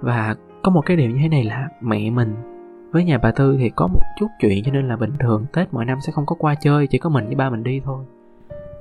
Và 0.00 0.36
có 0.62 0.70
một 0.70 0.86
cái 0.86 0.96
điều 0.96 1.10
như 1.10 1.18
thế 1.22 1.28
này 1.28 1.44
là 1.44 1.68
mẹ 1.80 2.10
mình 2.10 2.34
với 2.92 3.04
nhà 3.04 3.18
bà 3.18 3.30
Tư 3.30 3.56
thì 3.60 3.70
có 3.70 3.86
một 3.86 4.00
chút 4.18 4.26
chuyện 4.40 4.64
cho 4.64 4.72
nên 4.72 4.88
là 4.88 4.96
bình 4.96 5.12
thường 5.20 5.46
Tết 5.52 5.74
mọi 5.74 5.84
năm 5.84 5.98
sẽ 6.00 6.12
không 6.12 6.26
có 6.26 6.36
qua 6.38 6.54
chơi 6.54 6.86
chỉ 6.86 6.98
có 6.98 7.10
mình 7.10 7.26
với 7.26 7.34
ba 7.34 7.50
mình 7.50 7.62
đi 7.62 7.80
thôi. 7.84 8.04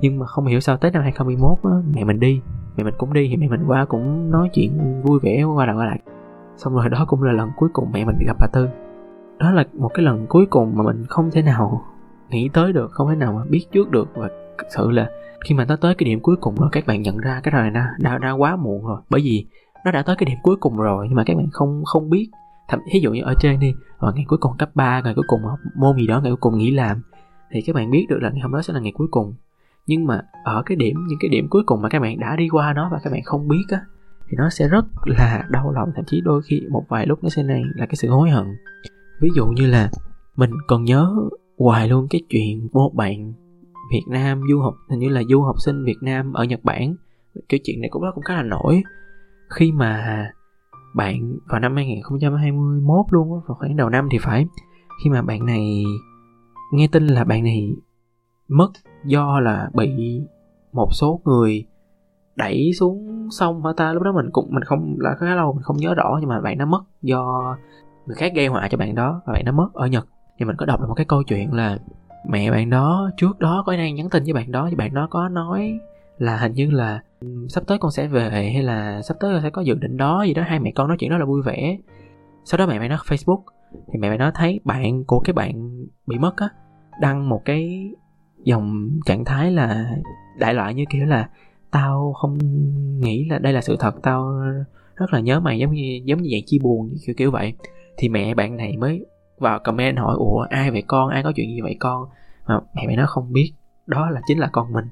Nhưng 0.02 0.20
mà 0.20 0.26
không 0.26 0.46
hiểu 0.46 0.60
sao 0.60 0.78
Tết 0.78 0.94
năm 0.94 1.04
2021 1.04 1.72
á, 1.72 1.78
mẹ 1.96 2.04
mình 2.04 2.20
đi 2.20 2.42
mẹ 2.78 2.84
mình 2.84 2.94
cũng 2.98 3.14
đi 3.14 3.28
thì 3.30 3.38
mẹ 3.38 3.48
mình 3.48 3.64
qua 3.68 3.86
cũng 3.86 4.32
nói 4.32 4.50
chuyện 4.54 5.02
vui 5.04 5.20
vẻ 5.24 5.44
qua 5.44 5.66
lại 5.66 5.76
qua 5.76 5.86
lại. 5.86 6.00
Xong 6.58 6.74
rồi 6.74 6.90
đó 6.90 7.06
cũng 7.08 7.24
là 7.24 7.32
lần 7.32 7.50
cuối 7.56 7.70
cùng 7.74 7.92
mẹ 7.92 8.06
mình 8.06 8.16
gặp 8.28 8.38
bà 8.40 8.48
Tư. 8.48 8.70
Đó 9.40 9.52
là 9.52 9.64
một 9.74 9.92
cái 9.94 10.06
lần 10.06 10.26
cuối 10.28 10.46
cùng 10.46 10.78
mà 10.78 10.84
mình 10.84 11.06
không 11.10 11.32
thể 11.32 11.42
nào 11.42 11.86
nghĩ 12.30 12.50
tới 12.54 12.74
được 12.74 12.92
không 12.92 13.10
thể 13.10 13.16
nào 13.16 13.34
mà 13.34 13.42
biết 13.50 13.66
trước 13.72 13.92
được. 13.92 14.10
Và 14.16 14.30
thực 14.58 14.68
sự 14.70 14.92
là 14.92 15.10
khi 15.46 15.56
mà 15.56 15.66
nó 15.66 15.76
tới 15.76 15.96
cái 15.96 16.06
điểm 16.06 16.20
cuối 16.20 16.36
cùng 16.42 16.56
rồi 16.56 16.70
các 16.72 16.86
bạn 16.88 17.02
nhận 17.02 17.18
ra 17.18 17.40
cái 17.44 17.52
này 17.52 17.72
đã, 17.72 17.88
đã, 18.00 18.18
đã 18.18 18.32
quá 18.32 18.56
muộn 18.56 18.86
rồi. 18.86 19.02
Bởi 19.10 19.22
vì 19.22 19.46
nó 19.86 19.92
đã 19.92 20.04
tới 20.04 20.16
cái 20.16 20.26
điểm 20.26 20.38
cuối 20.44 20.56
cùng 20.60 20.78
rồi 20.78 21.06
nhưng 21.08 21.16
mà 21.16 21.24
các 21.26 21.38
bạn 21.38 21.48
không 21.52 21.84
không 21.86 22.10
biết 22.10 22.30
thậm 22.72 22.80
ví 22.94 23.00
dụ 23.00 23.12
như 23.12 23.22
ở 23.22 23.34
trên 23.40 23.60
đi 23.60 23.74
và 24.00 24.12
ngày 24.16 24.26
cuối 24.28 24.40
cùng 24.42 24.52
cấp 24.58 24.70
3 24.76 25.02
ngày 25.02 25.14
cuối 25.16 25.26
cùng 25.28 25.42
học 25.42 25.60
môn 25.76 25.98
gì 25.98 26.08
đó, 26.08 26.22
ngày 26.22 26.32
cuối 26.32 26.38
cùng 26.40 26.58
nghỉ 26.58 26.72
làm, 26.72 27.02
thì 27.52 27.62
các 27.62 27.76
bạn 27.76 27.92
biết 27.92 28.06
được 28.10 28.20
là 28.22 28.30
ngày 28.30 28.40
hôm 28.42 28.52
đó 28.52 28.62
sẽ 28.62 28.74
là 28.74 28.80
ngày 28.80 28.92
cuối 28.96 29.08
cùng. 29.12 29.34
Nhưng 29.88 30.08
mà 30.08 30.22
ở 30.44 30.64
cái 30.66 30.76
điểm, 30.76 30.96
những 31.08 31.20
cái 31.22 31.30
điểm 31.30 31.48
cuối 31.50 31.64
cùng 31.66 31.82
mà 31.82 31.90
các 31.90 32.00
bạn 32.00 32.20
đã 32.20 32.36
đi 32.36 32.50
qua 32.50 32.74
nó 32.74 32.90
và 32.92 33.00
các 33.04 33.14
bạn 33.14 33.22
không 33.24 33.48
biết 33.48 33.64
á, 33.70 33.82
thì 34.30 34.38
nó 34.38 34.50
sẽ 34.50 34.68
rất 34.68 34.86
là 35.06 35.46
đau 35.50 35.72
lòng. 35.72 35.90
Thậm 35.96 36.06
chí 36.08 36.22
đôi 36.22 36.42
khi 36.42 36.62
một 36.72 36.86
vài 36.90 37.06
lúc 37.06 37.24
nó 37.24 37.30
sẽ 37.30 37.44
này 37.44 37.62
là 37.76 37.86
cái 37.86 37.96
sự 37.96 38.10
hối 38.10 38.30
hận. 38.30 38.46
Ví 39.22 39.30
dụ 39.36 39.46
như 39.46 39.68
là 39.68 39.90
mình 40.36 40.52
còn 40.68 40.84
nhớ 40.84 41.14
hoài 41.58 41.90
luôn 41.90 42.08
cái 42.10 42.22
chuyện 42.30 42.68
một 42.74 42.92
bạn 42.96 43.34
Việt 43.92 44.04
Nam 44.10 44.42
du 44.50 44.62
học, 44.62 44.74
hình 44.90 45.00
như 45.00 45.10
là 45.10 45.22
du 45.30 45.42
học 45.42 45.56
sinh 45.60 45.84
Việt 45.86 45.98
Nam 46.02 46.34
ở 46.34 46.44
Nhật 46.44 46.64
Bản. 46.64 46.96
Cái 47.50 47.60
chuyện 47.64 47.82
này 47.82 47.90
cũng 47.90 48.04
rất 48.04 48.12
cũng 48.16 48.24
khá 48.24 48.36
là 48.36 48.44
nổi. 48.44 48.84
Khi 49.50 49.72
mà 49.72 50.26
bạn 50.96 51.38
vào 51.50 51.60
năm 51.60 51.76
2021 51.76 53.06
luôn 53.10 53.30
vào 53.30 53.56
khoảng 53.60 53.76
đầu 53.76 53.90
năm 53.90 54.08
thì 54.12 54.18
phải. 54.18 54.46
Khi 55.04 55.10
mà 55.10 55.22
bạn 55.22 55.46
này 55.46 55.84
nghe 56.74 56.88
tin 56.88 57.08
là 57.08 57.24
bạn 57.24 57.44
này 57.44 57.76
mất 58.48 58.72
do 59.06 59.40
là 59.40 59.70
bị 59.74 60.22
một 60.74 60.88
số 60.92 61.22
người 61.26 61.66
đẩy 62.36 62.72
xuống 62.80 63.28
sông 63.32 63.66
hả 63.66 63.72
ta 63.78 63.94
lúc 63.94 64.04
đó 64.04 64.12
mình 64.12 64.30
cũng, 64.32 64.48
mình 64.52 64.64
không 64.64 64.96
là 65.00 65.16
khá 65.20 65.36
lâu 65.36 65.54
mình 65.54 65.64
không 65.64 65.78
nhớ 65.78 65.94
rõ 65.94 66.18
nhưng 66.20 66.30
mà 66.30 66.42
bạn 66.42 66.58
nó 66.58 66.66
mất 66.66 66.84
do 67.02 67.56
người 68.06 68.16
khác 68.16 68.32
gây 68.36 68.48
họa 68.48 68.68
cho 68.72 68.78
bạn 68.78 68.96
đó 68.96 69.22
và 69.26 69.34
bạn 69.34 69.46
nó 69.46 69.52
mất 69.52 69.70
ở 69.74 69.88
Nhật. 69.88 70.08
Thì 70.40 70.46
mình 70.46 70.56
có 70.56 70.66
đọc 70.66 70.80
được 70.80 70.88
một 70.88 70.94
cái 70.94 71.06
câu 71.06 71.24
chuyện 71.24 71.54
là 71.54 71.78
mẹ 72.30 72.52
bạn 72.52 72.70
đó 72.70 73.10
trước 73.18 73.40
đó 73.40 73.64
có 73.66 73.74
đang 73.74 73.96
nhắn 73.96 74.10
tin 74.10 74.24
với 74.24 74.34
bạn 74.34 74.52
đó 74.52 74.68
thì 74.70 74.76
bạn 74.76 74.94
đó 74.94 75.08
có 75.10 75.30
nói 75.30 75.80
là 76.22 76.38
hình 76.38 76.54
như 76.54 76.72
là 76.72 77.02
sắp 77.50 77.64
tới 77.68 77.78
con 77.78 77.92
sẽ 77.92 78.08
về 78.08 78.30
hay 78.30 78.64
là 78.64 79.02
sắp 79.02 79.18
tới 79.20 79.34
con 79.34 79.42
sẽ 79.44 79.50
có 79.50 79.62
dự 79.62 79.76
định 79.76 79.98
đó 79.98 80.24
gì 80.24 80.34
đó. 80.34 80.44
Hai 80.48 80.60
mẹ 80.60 80.72
con 80.76 80.88
nói 80.88 80.98
chuyện 81.00 81.10
đó 81.10 81.18
là 81.18 81.26
vui 81.26 81.42
vẻ. 81.46 81.78
Sau 82.46 82.58
đó 82.58 82.66
mẹ 82.68 82.80
mẹ 82.80 82.88
nó 82.88 82.96
facebook, 82.96 83.42
thì 83.72 84.00
mẹ 84.00 84.10
mẹ 84.10 84.18
nó 84.18 84.32
thấy 84.36 84.60
bạn 84.64 85.04
của 85.04 85.20
cái 85.20 85.34
bạn 85.34 85.86
bị 86.08 86.18
mất 86.18 86.38
á, 86.38 86.50
đăng 87.00 87.30
một 87.30 87.42
cái 87.46 87.92
dòng 88.44 88.90
trạng 89.06 89.26
thái 89.26 89.52
là 89.52 89.92
đại 90.40 90.54
loại 90.54 90.74
như 90.74 90.86
kiểu 90.90 91.06
là, 91.06 91.30
tao 91.72 92.14
không 92.14 92.38
nghĩ 93.00 93.26
là 93.30 93.40
đây 93.40 93.54
là 93.54 93.62
sự 93.62 93.76
thật, 93.80 93.96
tao 94.04 94.42
rất 94.96 95.14
là 95.14 95.20
nhớ 95.20 95.40
mày 95.40 95.60
giống 95.60 95.72
như 95.72 96.02
giống 96.06 96.22
như 96.22 96.30
dạng 96.32 96.46
chi 96.46 96.60
buồn 96.64 96.94
kiểu 97.06 97.16
kiểu 97.18 97.32
vậy. 97.32 97.54
Thì 97.98 98.10
mẹ 98.10 98.34
bạn 98.34 98.58
này 98.58 98.78
mới 98.78 99.06
vào 99.38 99.60
comment 99.60 99.98
hỏi, 99.98 100.16
ủa, 100.18 100.46
ai 100.50 100.72
vậy 100.72 100.84
con? 100.88 101.10
Ai 101.10 101.24
có 101.24 101.32
chuyện 101.36 101.50
gì 101.50 101.62
vậy 101.62 101.76
con? 101.80 102.06
Mà 102.48 102.60
mẹ 102.76 102.88
mẹ 102.88 102.96
nó 102.96 103.06
không 103.08 103.34
biết, 103.34 103.54
đó 103.88 104.10
là 104.10 104.22
chính 104.28 104.40
là 104.40 104.50
con 104.52 104.72
mình 104.72 104.86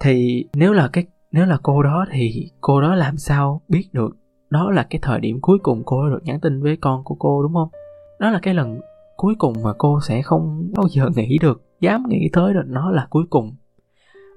thì 0.00 0.44
nếu 0.54 0.72
là 0.72 0.88
cái 0.92 1.06
nếu 1.32 1.46
là 1.46 1.58
cô 1.62 1.82
đó 1.82 2.06
thì 2.10 2.50
cô 2.60 2.80
đó 2.80 2.94
làm 2.94 3.16
sao 3.16 3.60
biết 3.68 3.88
được 3.92 4.16
đó 4.50 4.70
là 4.70 4.86
cái 4.90 4.98
thời 5.02 5.20
điểm 5.20 5.40
cuối 5.40 5.58
cùng 5.62 5.82
cô 5.86 6.08
được 6.08 6.24
nhắn 6.24 6.40
tin 6.40 6.62
với 6.62 6.76
con 6.76 7.04
của 7.04 7.14
cô 7.18 7.42
đúng 7.42 7.54
không? 7.54 7.68
Đó 8.20 8.30
là 8.30 8.38
cái 8.42 8.54
lần 8.54 8.80
cuối 9.16 9.34
cùng 9.38 9.54
mà 9.64 9.72
cô 9.78 10.00
sẽ 10.08 10.22
không 10.22 10.70
bao 10.76 10.88
giờ 10.88 11.08
nghĩ 11.16 11.38
được 11.40 11.62
dám 11.80 12.04
nghĩ 12.08 12.28
tới 12.32 12.54
được 12.54 12.64
nó 12.66 12.90
là 12.90 13.06
cuối 13.10 13.24
cùng. 13.30 13.56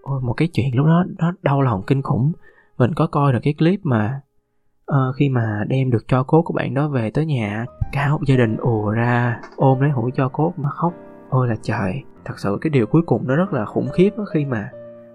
Ôi 0.03 0.21
một 0.21 0.33
cái 0.33 0.47
chuyện 0.53 0.75
lúc 0.75 0.85
đó 0.85 1.03
nó 1.17 1.31
đau 1.41 1.61
lòng 1.61 1.83
kinh 1.87 2.01
khủng. 2.01 2.31
Mình 2.77 2.93
có 2.93 3.07
coi 3.07 3.33
được 3.33 3.39
cái 3.43 3.53
clip 3.53 3.79
mà 3.83 4.21
uh, 4.91 5.15
khi 5.15 5.29
mà 5.29 5.63
đem 5.67 5.91
được 5.91 6.05
cho 6.07 6.23
cốt 6.23 6.41
của 6.41 6.53
bạn 6.53 6.73
đó 6.73 6.87
về 6.87 7.11
tới 7.11 7.25
nhà 7.25 7.65
cả 7.91 8.11
một 8.11 8.19
gia 8.27 8.35
đình 8.35 8.57
ùa 8.57 8.89
ra 8.89 9.39
ôm 9.55 9.79
lấy 9.79 9.89
hũ 9.91 10.09
cho 10.15 10.29
cốt 10.29 10.53
mà 10.57 10.69
khóc. 10.69 10.93
Ôi 11.29 11.47
là 11.47 11.55
trời 11.61 12.03
thật 12.25 12.33
sự 12.37 12.57
cái 12.61 12.69
điều 12.69 12.85
cuối 12.85 13.01
cùng 13.05 13.27
nó 13.27 13.35
rất 13.35 13.53
là 13.53 13.65
khủng 13.65 13.89
khiếp 13.93 14.09
đó 14.17 14.25
khi 14.33 14.45
mà 14.45 14.69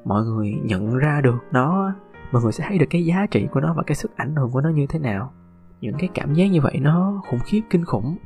mọi 0.04 0.24
người 0.24 0.54
nhận 0.62 0.96
ra 0.96 1.20
được 1.20 1.38
nó, 1.52 1.94
mọi 2.32 2.42
người 2.42 2.52
sẽ 2.52 2.64
thấy 2.68 2.78
được 2.78 2.86
cái 2.90 3.04
giá 3.04 3.26
trị 3.30 3.48
của 3.52 3.60
nó 3.60 3.74
và 3.76 3.82
cái 3.86 3.94
sức 3.94 4.16
ảnh 4.16 4.36
hưởng 4.36 4.50
của 4.50 4.60
nó 4.60 4.68
như 4.68 4.86
thế 4.86 4.98
nào. 4.98 5.32
Những 5.80 5.94
cái 5.98 6.08
cảm 6.14 6.34
giác 6.34 6.46
như 6.46 6.60
vậy 6.60 6.78
nó 6.80 7.22
khủng 7.30 7.40
khiếp, 7.44 7.60
kinh 7.70 7.84
khủng. 7.84 8.16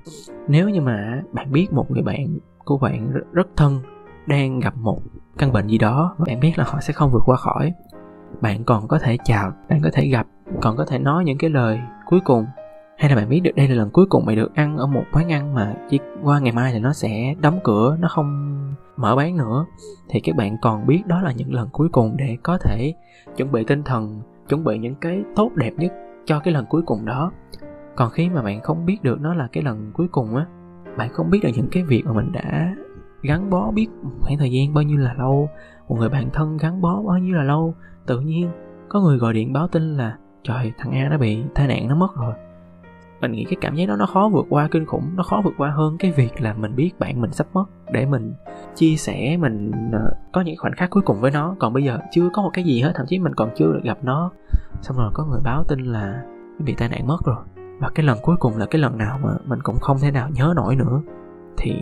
Nếu 0.49 0.69
như 0.69 0.81
mà 0.81 1.23
bạn 1.33 1.53
biết 1.53 1.73
một 1.73 1.91
người 1.91 2.03
bạn 2.03 2.39
của 2.65 2.79
bạn 2.79 3.13
rất 3.33 3.49
thân, 3.57 3.81
đang 4.27 4.61
gặp 4.61 4.77
một 4.77 5.01
căn 5.39 5.53
bệnh 5.53 5.67
gì 5.67 5.79
đó 5.79 6.15
và 6.19 6.25
bạn 6.29 6.41
biết 6.41 6.53
là 6.57 6.65
họ 6.65 6.81
sẽ 6.81 6.93
không 6.93 7.11
vượt 7.13 7.23
qua 7.27 7.37
khỏi, 7.37 7.73
bạn 8.41 8.65
còn 8.65 8.89
có 8.89 8.99
thể 8.99 9.19
chào, 9.25 9.53
bạn 9.69 9.81
có 9.83 9.91
thể 9.93 10.09
gặp, 10.09 10.27
còn 10.61 10.77
có 10.77 10.85
thể 10.85 10.99
nói 10.99 11.25
những 11.25 11.39
cái 11.39 11.51
lời 11.51 11.81
cuối 12.07 12.21
cùng. 12.25 12.47
Hay 12.99 13.11
là 13.11 13.17
bạn 13.17 13.29
biết 13.29 13.41
được 13.41 13.51
đây 13.57 13.69
là 13.69 13.75
lần 13.75 13.91
cuối 13.91 14.07
cùng 14.11 14.27
mày 14.27 14.37
được 14.37 14.55
ăn 14.55 14.77
ở 14.77 14.87
một 14.87 15.05
quán 15.13 15.33
ăn 15.33 15.55
mà 15.55 15.75
chỉ 15.91 15.99
qua 16.23 16.39
ngày 16.39 16.53
mai 16.53 16.73
thì 16.73 16.79
nó 16.79 16.93
sẽ 16.93 17.35
đóng 17.41 17.61
cửa, 17.65 17.97
nó 18.01 18.09
không 18.09 18.57
mở 18.97 19.17
bán 19.17 19.37
nữa. 19.37 19.67
Thì 20.09 20.21
các 20.21 20.37
bạn 20.37 20.57
còn 20.63 20.87
biết 20.87 21.03
đó 21.07 21.21
là 21.21 21.33
những 21.33 21.55
lần 21.55 21.69
cuối 21.73 21.89
cùng 21.93 22.17
để 22.17 22.37
có 22.43 22.59
thể 22.59 22.95
chuẩn 23.37 23.53
bị 23.53 23.65
tinh 23.65 23.83
thần, 23.83 24.21
chuẩn 24.49 24.65
bị 24.65 24.79
những 24.79 24.95
cái 24.95 25.23
tốt 25.37 25.51
đẹp 25.55 25.73
nhất 25.77 25.93
cho 26.25 26.41
cái 26.41 26.55
lần 26.55 26.67
cuối 26.67 26.83
cùng 26.87 27.05
đó. 27.05 27.33
Còn 27.97 28.11
khi 28.11 28.29
mà 28.29 28.43
bạn 28.43 28.61
không 28.61 28.87
biết 28.87 29.03
được 29.03 29.21
nó 29.21 29.35
là 29.35 29.49
cái 29.53 29.63
lần 29.63 29.91
cuối 29.95 30.09
cùng 30.09 30.37
á, 30.37 30.47
bạn 30.97 31.13
không 31.13 31.31
biết 31.31 31.41
được 31.43 31.51
những 31.57 31.69
cái 31.73 31.83
việc 31.83 32.03
mà 32.07 32.13
mình 32.13 32.33
đã 32.33 32.75
gắn 33.23 33.51
bó 33.51 33.71
biết 33.71 33.87
khoảng 34.21 34.39
thời 34.39 34.53
gian 34.53 34.75
bao 34.75 34.83
nhiêu 34.83 34.99
là 34.99 35.15
lâu, 35.19 35.49
một 35.89 35.97
người 35.99 36.09
bạn 36.09 36.31
thân 36.33 36.57
gắn 36.57 36.81
bó 36.81 37.03
bao 37.03 37.19
nhiêu 37.19 37.35
là 37.35 37.43
lâu, 37.43 37.75
tự 38.07 38.21
nhiên 38.21 38.51
có 38.89 39.01
người 39.01 39.19
gọi 39.19 39.33
điện 39.33 39.53
báo 39.53 39.69
tin 39.69 39.97
là 39.97 40.17
trời, 40.43 40.73
thằng 40.79 40.93
a 40.93 41.09
nó 41.09 41.19
bị 41.19 41.43
tai 41.55 41.67
nạn, 41.67 41.89
nó 41.89 41.95
mất 41.95 42.17
rồi 42.17 42.35
mình 43.21 43.33
nghĩ 43.33 43.45
cái 43.45 43.57
cảm 43.61 43.75
giác 43.75 43.87
đó 43.89 43.97
nó 43.97 44.07
khó 44.07 44.29
vượt 44.33 44.47
qua 44.49 44.69
kinh 44.71 44.87
khủng, 44.87 45.11
nó 45.17 45.23
khó 45.23 45.41
vượt 45.45 45.55
qua 45.59 45.71
hơn 45.71 45.97
cái 45.99 46.13
việc 46.13 46.41
là 46.41 46.55
mình 46.55 46.77
biết 46.77 46.91
bạn 46.99 47.21
mình 47.21 47.33
sắp 47.33 47.47
mất. 47.53 47.65
Để 47.93 48.07
mình 48.07 48.35
chia 48.75 48.97
sẻ, 48.97 49.37
mình 49.37 49.73
ờ, 49.93 50.11
có 50.33 50.41
những 50.41 50.57
khoảnh 50.59 50.73
khắc 50.73 50.91
cuối 50.91 51.03
cùng 51.03 51.21
với 51.21 51.31
nó. 51.31 51.57
Còn 51.59 51.73
bây 51.73 51.85
giờ 51.85 51.99
chưa 52.11 52.29
có 52.33 52.43
một 52.43 52.51
cái 52.53 52.65
gì 52.65 52.81
hết, 52.81 52.93
thậm 52.95 53.07
chí 53.09 53.19
mình 53.19 53.35
còn 53.35 53.51
chưa 53.57 53.73
được 53.73 53.83
gặp 53.83 53.99
nó. 54.03 54.31
Xong 54.81 54.97
rồi 54.97 55.11
có 55.15 55.25
người 55.25 55.41
báo 55.45 55.65
tin 55.65 55.81
là 55.81 56.23
bị 56.59 56.75
tai 56.75 56.89
nạn 56.89 57.07
mất 57.07 57.19
rồi. 57.25 57.45
Và 57.81 57.89
cái 57.95 58.07
lần 58.07 58.19
cuối 58.23 58.37
cùng 58.41 58.57
là 58.57 58.67
cái 58.67 58.81
lần 58.81 58.99
nào 58.99 59.19
mà 59.23 59.31
mình 59.45 59.59
cũng 59.63 59.77
không 59.81 59.99
thể 59.99 60.11
nào 60.11 60.31
nhớ 60.31 60.53
nổi 60.57 60.77
nữa. 60.77 61.03
Thì 61.59 61.75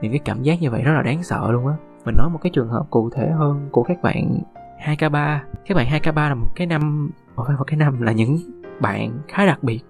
những 0.00 0.12
cái 0.12 0.20
cảm 0.24 0.42
giác 0.42 0.60
như 0.60 0.70
vậy 0.70 0.82
rất 0.82 0.92
là 0.92 1.02
đáng 1.02 1.22
sợ 1.22 1.52
luôn 1.52 1.66
á. 1.66 1.74
Mình 2.04 2.14
nói 2.18 2.30
một 2.30 2.38
cái 2.42 2.50
trường 2.50 2.68
hợp 2.68 2.86
cụ 2.90 3.10
thể 3.10 3.30
hơn 3.30 3.68
của 3.72 3.82
các 3.82 4.02
bạn 4.02 4.40
2K3 4.84 5.38
các 5.66 5.74
bạn 5.74 5.86
2K3 5.86 6.28
là 6.28 6.34
một 6.34 6.48
cái 6.54 6.66
năm 6.66 7.10
một 7.36 7.64
cái 7.66 7.76
năm 7.76 8.02
là 8.02 8.12
những 8.12 8.38
bạn 8.80 9.18
khá 9.28 9.46
đặc 9.46 9.62
biệt 9.62 9.80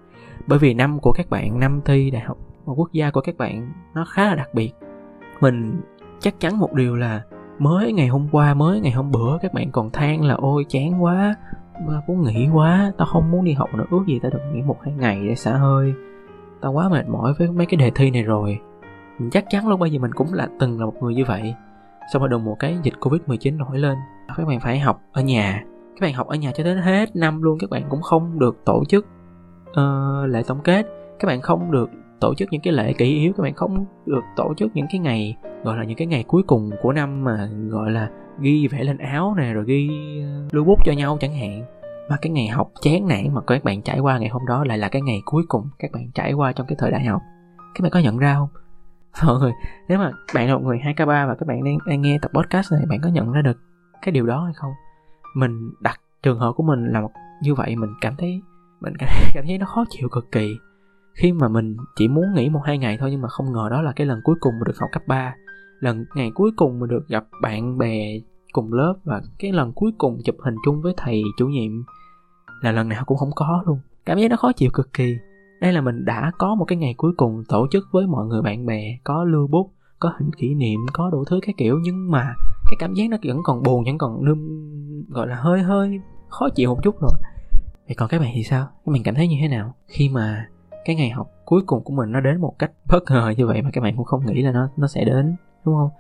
bởi 0.49 0.59
vì 0.59 0.75
năm 0.75 0.99
của 1.01 1.13
các 1.13 1.31
bạn, 1.31 1.61
năm 1.61 1.81
thi 1.85 2.11
đại 2.11 2.23
học, 2.23 2.39
một 2.67 2.75
quốc 2.77 2.93
gia 2.93 3.11
của 3.11 3.21
các 3.21 3.37
bạn 3.39 3.73
nó 3.95 4.05
khá 4.09 4.25
là 4.25 4.35
đặc 4.35 4.49
biệt. 4.55 4.73
Mình 5.41 5.81
chắc 6.21 6.41
chắn 6.41 6.59
một 6.59 6.73
điều 6.75 6.97
là 6.97 7.23
mới 7.59 7.93
ngày 7.93 8.07
hôm 8.07 8.29
qua, 8.33 8.55
mới 8.55 8.81
ngày 8.81 8.93
hôm 8.93 9.11
bữa, 9.11 9.39
các 9.39 9.55
bạn 9.55 9.71
còn 9.71 9.91
than 9.91 10.25
là, 10.25 10.35
ôi, 10.35 10.65
chán 10.69 11.03
quá 11.03 11.35
muốn 12.07 12.23
nghỉ 12.23 12.49
quá, 12.53 12.93
tao 12.99 13.07
không 13.07 13.31
muốn 13.31 13.45
đi 13.45 13.53
học 13.53 13.75
nữa, 13.75 13.85
ước 13.91 14.03
gì 14.07 14.19
tao 14.23 14.31
được 14.31 14.41
nghỉ 14.53 14.63
một 14.63 14.77
hai 14.83 14.95
ngày 14.95 15.27
để 15.29 15.35
xả 15.35 15.57
hơi. 15.57 15.95
Tao 16.61 16.73
quá 16.73 16.89
mệt 16.89 17.09
mỏi 17.09 17.35
với 17.39 17.51
mấy 17.51 17.67
cái 17.67 17.77
đề 17.77 17.91
thi 17.95 18.11
này 18.11 18.23
rồi. 18.23 18.59
Mình 19.19 19.31
chắc 19.31 19.45
chắn 19.51 19.69
lúc 19.69 19.81
bây 19.81 19.91
giờ 19.91 19.99
mình 19.99 20.13
cũng 20.13 20.33
là 20.33 20.49
từng 20.61 20.81
là 20.81 20.87
một 20.87 20.95
người 21.01 21.15
như 21.15 21.25
vậy. 21.25 21.55
Xong 22.13 22.23
rồi 22.23 22.29
đùng 22.29 22.45
một 22.45 22.57
cái 22.59 22.79
dịch 22.83 22.95
covid 23.01 23.21
19 23.27 23.59
nổi 23.59 23.79
lên. 23.79 23.99
Các 24.37 24.47
bạn 24.49 24.61
phải 24.61 24.79
học 24.79 25.01
ở 25.13 25.23
nhà. 25.23 25.65
Các 25.95 26.07
bạn 26.07 26.15
học 26.15 26.27
ở 26.27 26.37
nhà 26.37 26.53
cho 26.55 26.65
đến 26.65 26.79
hết 26.79 27.17
năm 27.17 27.43
luôn, 27.43 27.59
các 27.61 27.71
bạn 27.71 27.83
cũng 27.89 28.03
không 28.03 28.39
được 28.39 28.65
tổ 28.65 28.85
chức 28.89 29.07
uh, 29.71 30.29
lễ 30.29 30.43
tổng 30.47 30.61
kết. 30.65 30.87
Các 31.19 31.27
bạn 31.27 31.41
không 31.41 31.71
được 31.71 31.91
tổ 32.21 32.35
chức 32.35 32.49
những 32.53 32.61
cái 32.61 32.73
lễ 32.73 32.93
kỷ 32.93 33.05
yếu 33.05 33.33
các 33.37 33.43
bạn 33.43 33.55
không 33.55 33.85
được 34.07 34.25
tổ 34.37 34.55
chức 34.57 34.71
những 34.75 34.87
cái 34.91 34.99
ngày 34.99 35.37
gọi 35.65 35.77
là 35.77 35.85
những 35.85 35.97
cái 35.97 36.07
ngày 36.07 36.25
cuối 36.29 36.43
cùng 36.47 36.71
của 36.83 36.93
năm 36.93 37.25
mà 37.25 37.49
gọi 37.69 37.91
là 37.91 38.11
ghi 38.41 38.69
vẽ 38.69 38.85
lên 38.85 38.99
áo 38.99 39.35
nè 39.39 39.53
rồi 39.53 39.65
ghi 39.67 39.89
uh, 40.47 40.55
lưu 40.55 40.65
bút 40.65 40.79
cho 40.85 40.93
nhau 40.93 41.19
chẳng 41.21 41.35
hạn. 41.35 41.65
Mà 42.11 42.17
cái 42.23 42.31
ngày 42.31 42.49
học 42.49 42.71
chán 42.81 43.09
nản 43.09 43.35
mà 43.35 43.41
các 43.47 43.65
bạn 43.65 43.83
trải 43.83 43.99
qua 43.99 44.19
ngày 44.19 44.29
hôm 44.29 44.47
đó 44.47 44.65
lại 44.65 44.79
là 44.79 44.89
cái 44.89 45.03
ngày 45.03 45.23
cuối 45.25 45.43
cùng 45.49 45.69
các 45.79 45.93
bạn 45.93 46.11
trải 46.15 46.33
qua 46.33 46.53
trong 46.53 46.67
cái 46.67 46.77
thời 46.79 46.91
đại 46.91 47.05
học. 47.05 47.23
Các 47.75 47.83
bạn 47.83 47.91
có 47.91 48.01
nhận 48.01 48.19
ra 48.19 48.35
không? 48.35 48.49
Mọi 49.27 49.39
người 49.39 49.53
nếu 49.89 49.99
mà 49.99 50.11
bạn 50.35 50.49
là 50.49 50.55
một 50.55 50.63
người 50.65 50.79
2k3 50.79 51.29
và 51.29 51.35
các 51.35 51.47
bạn 51.47 51.65
đang, 51.65 51.79
đang 51.87 52.03
nghe 52.03 52.19
tập 52.23 52.31
podcast 52.35 52.73
này 52.73 52.83
bạn 52.89 53.01
có 53.03 53.09
nhận 53.09 53.33
ra 53.33 53.43
được 53.43 53.59
cái 54.03 54.13
điều 54.13 54.27
đó 54.27 54.45
hay 54.45 54.55
không? 54.57 54.71
Mình 55.35 55.71
đặt 55.81 56.01
trường 56.23 56.39
hợp 56.39 56.53
của 56.57 56.63
mình 56.63 56.93
là 56.93 57.01
một 57.01 57.11
như 57.43 57.55
vậy 57.55 57.77
mình 57.77 57.91
cảm 58.01 58.17
thấy 58.17 58.41
mình 58.81 58.93
cảm, 58.99 59.09
cảm 59.35 59.45
thấy 59.47 59.59
nó 59.59 59.67
khó 59.67 59.85
chịu 59.91 60.09
cực 60.09 60.33
kỳ. 60.33 60.57
Khi 61.15 61.33
mà 61.33 61.49
mình 61.49 61.77
chỉ 61.97 62.09
muốn 62.09 62.25
nghỉ 62.35 62.49
một 62.49 62.61
hai 62.65 62.79
ngày 62.79 62.97
thôi 63.01 63.11
nhưng 63.11 63.23
mà 63.23 63.29
không 63.29 63.53
ngờ 63.53 63.69
đó 63.71 63.83
là 63.83 63.93
cái 63.93 64.07
lần 64.07 64.21
cuối 64.25 64.37
cùng 64.41 64.55
mình 64.55 64.65
được 64.67 64.79
học 64.79 64.91
cấp 64.93 65.03
3 65.07 65.35
lần 65.81 66.05
ngày 66.15 66.31
cuối 66.35 66.51
cùng 66.57 66.81
mình 66.81 66.91
được 66.91 67.09
gặp 67.09 67.25
bạn 67.43 67.79
bè 67.79 68.21
cùng 68.53 68.73
lớp 68.73 68.95
và 69.05 69.23
cái 69.39 69.53
lần 69.53 69.73
cuối 69.73 69.93
cùng 69.99 70.19
chụp 70.25 70.37
hình 70.45 70.55
chung 70.65 70.83
với 70.83 70.95
thầy 70.97 71.23
chủ 71.37 71.47
nhiệm 71.49 71.71
là 72.61 72.73
lần 72.73 72.89
nào 72.89 73.05
cũng 73.07 73.19
không 73.19 73.31
có 73.35 73.63
luôn. 73.67 73.79
Cảm 74.05 74.19
giác 74.19 74.29
nó 74.29 74.37
khó 74.37 74.53
chịu 74.53 74.71
cực 74.75 74.93
kỳ. 74.93 75.17
Đây 75.61 75.73
là 75.73 75.81
mình 75.81 76.05
đã 76.05 76.33
có 76.39 76.55
một 76.55 76.65
cái 76.65 76.79
ngày 76.79 76.95
cuối 76.97 77.13
cùng 77.17 77.45
tổ 77.49 77.67
chức 77.71 77.85
với 77.93 78.07
mọi 78.07 78.27
người 78.27 78.43
bạn 78.43 78.67
bè 78.67 78.99
có 79.05 79.25
lưu 79.25 79.47
bút 79.47 79.73
có 79.99 80.13
hình 80.19 80.31
kỷ 80.39 80.55
niệm 80.55 80.81
có 80.93 81.11
đủ 81.11 81.25
thứ 81.25 81.41
cái 81.43 81.55
kiểu. 81.57 81.79
Nhưng 81.83 82.11
mà 82.11 82.35
cái 82.65 82.77
cảm 82.79 82.95
giác 82.95 83.11
nó 83.11 83.17
vẫn 83.25 83.43
còn 83.45 83.63
buồn 83.63 83.85
vẫn 83.85 83.99
còn 83.99 84.25
nương 84.25 84.39
gọi 85.09 85.27
là 85.27 85.35
hơi 85.35 85.63
hơi 85.63 86.01
khó 86.29 86.49
chịu 86.55 86.71
một 86.71 86.81
chút 86.83 87.01
rồi 87.01 87.13
vậy 87.89 87.95
còn 87.95 88.09
các 88.09 88.19
bạn 88.21 88.31
thì 88.35 88.45
sao? 88.45 88.67
Các 88.87 88.93
bạn 88.93 89.03
cảm 89.03 89.15
thấy 89.15 89.29
như 89.29 89.37
thế 89.41 89.49
nào? 89.49 89.75
Khi 89.87 90.09
mà 90.09 90.47
cái 90.85 90.97
ngày 90.97 91.11
học 91.11 91.31
cuối 91.45 91.63
cùng 91.67 91.85
của 91.85 91.93
mình 91.93 92.13
nó 92.13 92.21
đến 92.21 92.41
một 92.41 92.55
cách 92.59 92.71
bất 92.89 93.03
ngờ 93.11 93.35
như 93.37 93.47
vậy 93.47 93.63
mà 93.63 93.71
các 93.73 93.81
bạn 93.81 93.97
cũng 93.97 94.05
không 94.05 94.27
nghĩ 94.27 94.43
là 94.43 94.53
nó 94.53 94.69
nó 94.77 94.87
sẽ 94.87 95.05
đến, 95.05 95.37
đúng 95.65 95.75
không? 95.75 95.91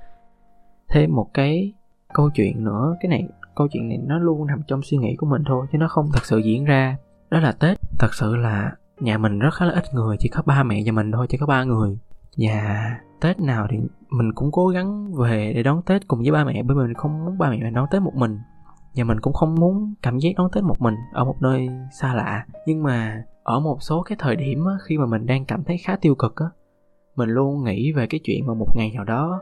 Thêm 0.89 1.15
một 1.15 1.35
cái 1.35 1.73
câu 2.13 2.31
chuyện 2.31 2.65
nữa, 2.65 2.97
cái 3.01 3.09
này, 3.09 3.29
câu 3.55 3.69
chuyện 3.73 3.89
này 3.89 3.99
nó 4.07 4.19
luôn 4.19 4.47
nằm 4.47 4.63
trong 4.67 4.81
suy 4.83 4.99
nghĩ 4.99 5.17
của 5.17 5.27
mình 5.27 5.43
thôi, 5.47 5.67
chứ 5.73 5.79
nó 5.79 5.89
không 5.89 6.11
thật 6.13 6.25
sự 6.25 6.39
diễn 6.39 6.65
ra. 6.65 6.97
Đó 7.31 7.41
là 7.41 7.53
tết. 7.53 7.79
Thật 7.99 8.15
sự 8.15 8.37
là 8.37 8.73
nhà 9.01 9.19
mình 9.19 9.39
rất 9.39 9.55
khá 9.55 9.65
là 9.65 9.75
ít 9.75 9.85
người, 9.95 10.17
chỉ 10.21 10.29
có 10.29 10.43
ba 10.47 10.63
mẹ 10.63 10.83
và 10.87 10.93
mình 10.93 11.13
thôi, 11.13 11.27
chỉ 11.31 11.39
có 11.39 11.47
ba 11.47 11.65
người. 11.65 11.99
Và 12.37 12.91
tết 13.21 13.41
nào 13.41 13.67
thì 13.71 13.77
mình 14.11 14.33
cũng 14.35 14.53
cố 14.53 14.69
gắng 14.69 15.15
về 15.15 15.53
để 15.55 15.63
đón 15.63 15.83
tết 15.83 16.09
cùng 16.09 16.19
với 16.19 16.31
ba 16.31 16.45
mẹ, 16.45 16.63
bởi 16.63 16.77
vì 16.77 16.83
mình 16.83 16.95
không 16.95 17.25
muốn 17.25 17.39
ba 17.39 17.51
mẹ 17.51 17.57
mình 17.57 17.75
đón 17.75 17.87
tết 17.91 18.03
một 18.03 18.15
mình 18.15 18.39
và 18.97 19.05
mình 19.05 19.21
cũng 19.21 19.33
không 19.33 19.55
muốn 19.55 19.95
cảm 20.03 20.19
giác 20.19 20.31
đón 20.37 20.51
tết 20.53 20.65
một 20.65 20.81
mình 20.81 20.95
ở 21.13 21.25
một 21.25 21.37
nơi 21.43 21.69
xa 22.01 22.15
lạ. 22.15 22.47
Nhưng 22.67 22.83
mà 22.83 23.25
ở 23.43 23.61
một 23.61 23.79
số 23.81 24.03
cái 24.03 24.17
thời 24.21 24.37
điểm 24.37 24.65
á, 24.65 24.75
khi 24.85 24.99
mà 24.99 25.07
mình 25.07 25.27
đang 25.27 25.45
cảm 25.45 25.65
thấy 25.65 25.79
khá 25.79 25.97
tiêu 25.97 26.15
cực 26.15 26.37
á 26.37 26.47
mình 27.19 27.29
luôn 27.29 27.65
nghĩ 27.65 27.93
về 27.93 28.07
cái 28.07 28.21
chuyện 28.25 28.47
mà 28.47 28.55
một 28.55 28.77
ngày 28.77 28.91
nào 28.95 29.05
đó 29.05 29.41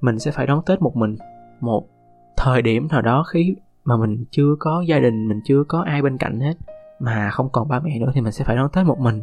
mình 0.00 0.18
sẽ 0.18 0.30
phải 0.30 0.46
đón 0.46 0.62
tết 0.66 0.82
một 0.82 0.96
mình. 0.96 1.16
Một 1.60 1.88
thời 2.36 2.62
điểm 2.62 2.88
nào 2.90 3.02
đó 3.02 3.24
khi 3.32 3.56
mà 3.84 3.96
mình 3.96 4.24
chưa 4.30 4.54
có 4.58 4.84
gia 4.86 4.98
đình 4.98 5.28
mình 5.28 5.40
chưa 5.44 5.64
có 5.68 5.82
ai 5.86 6.02
bên 6.02 6.18
cạnh 6.18 6.40
hết 6.40 6.54
mà 7.00 7.30
không 7.30 7.48
còn 7.52 7.68
ba 7.68 7.80
mẹ 7.80 7.98
nữa 7.98 8.10
thì 8.14 8.20
mình 8.20 8.32
sẽ 8.32 8.44
phải 8.44 8.56
đón 8.56 8.70
tết 8.72 8.86
một 8.86 8.98
mình. 8.98 9.22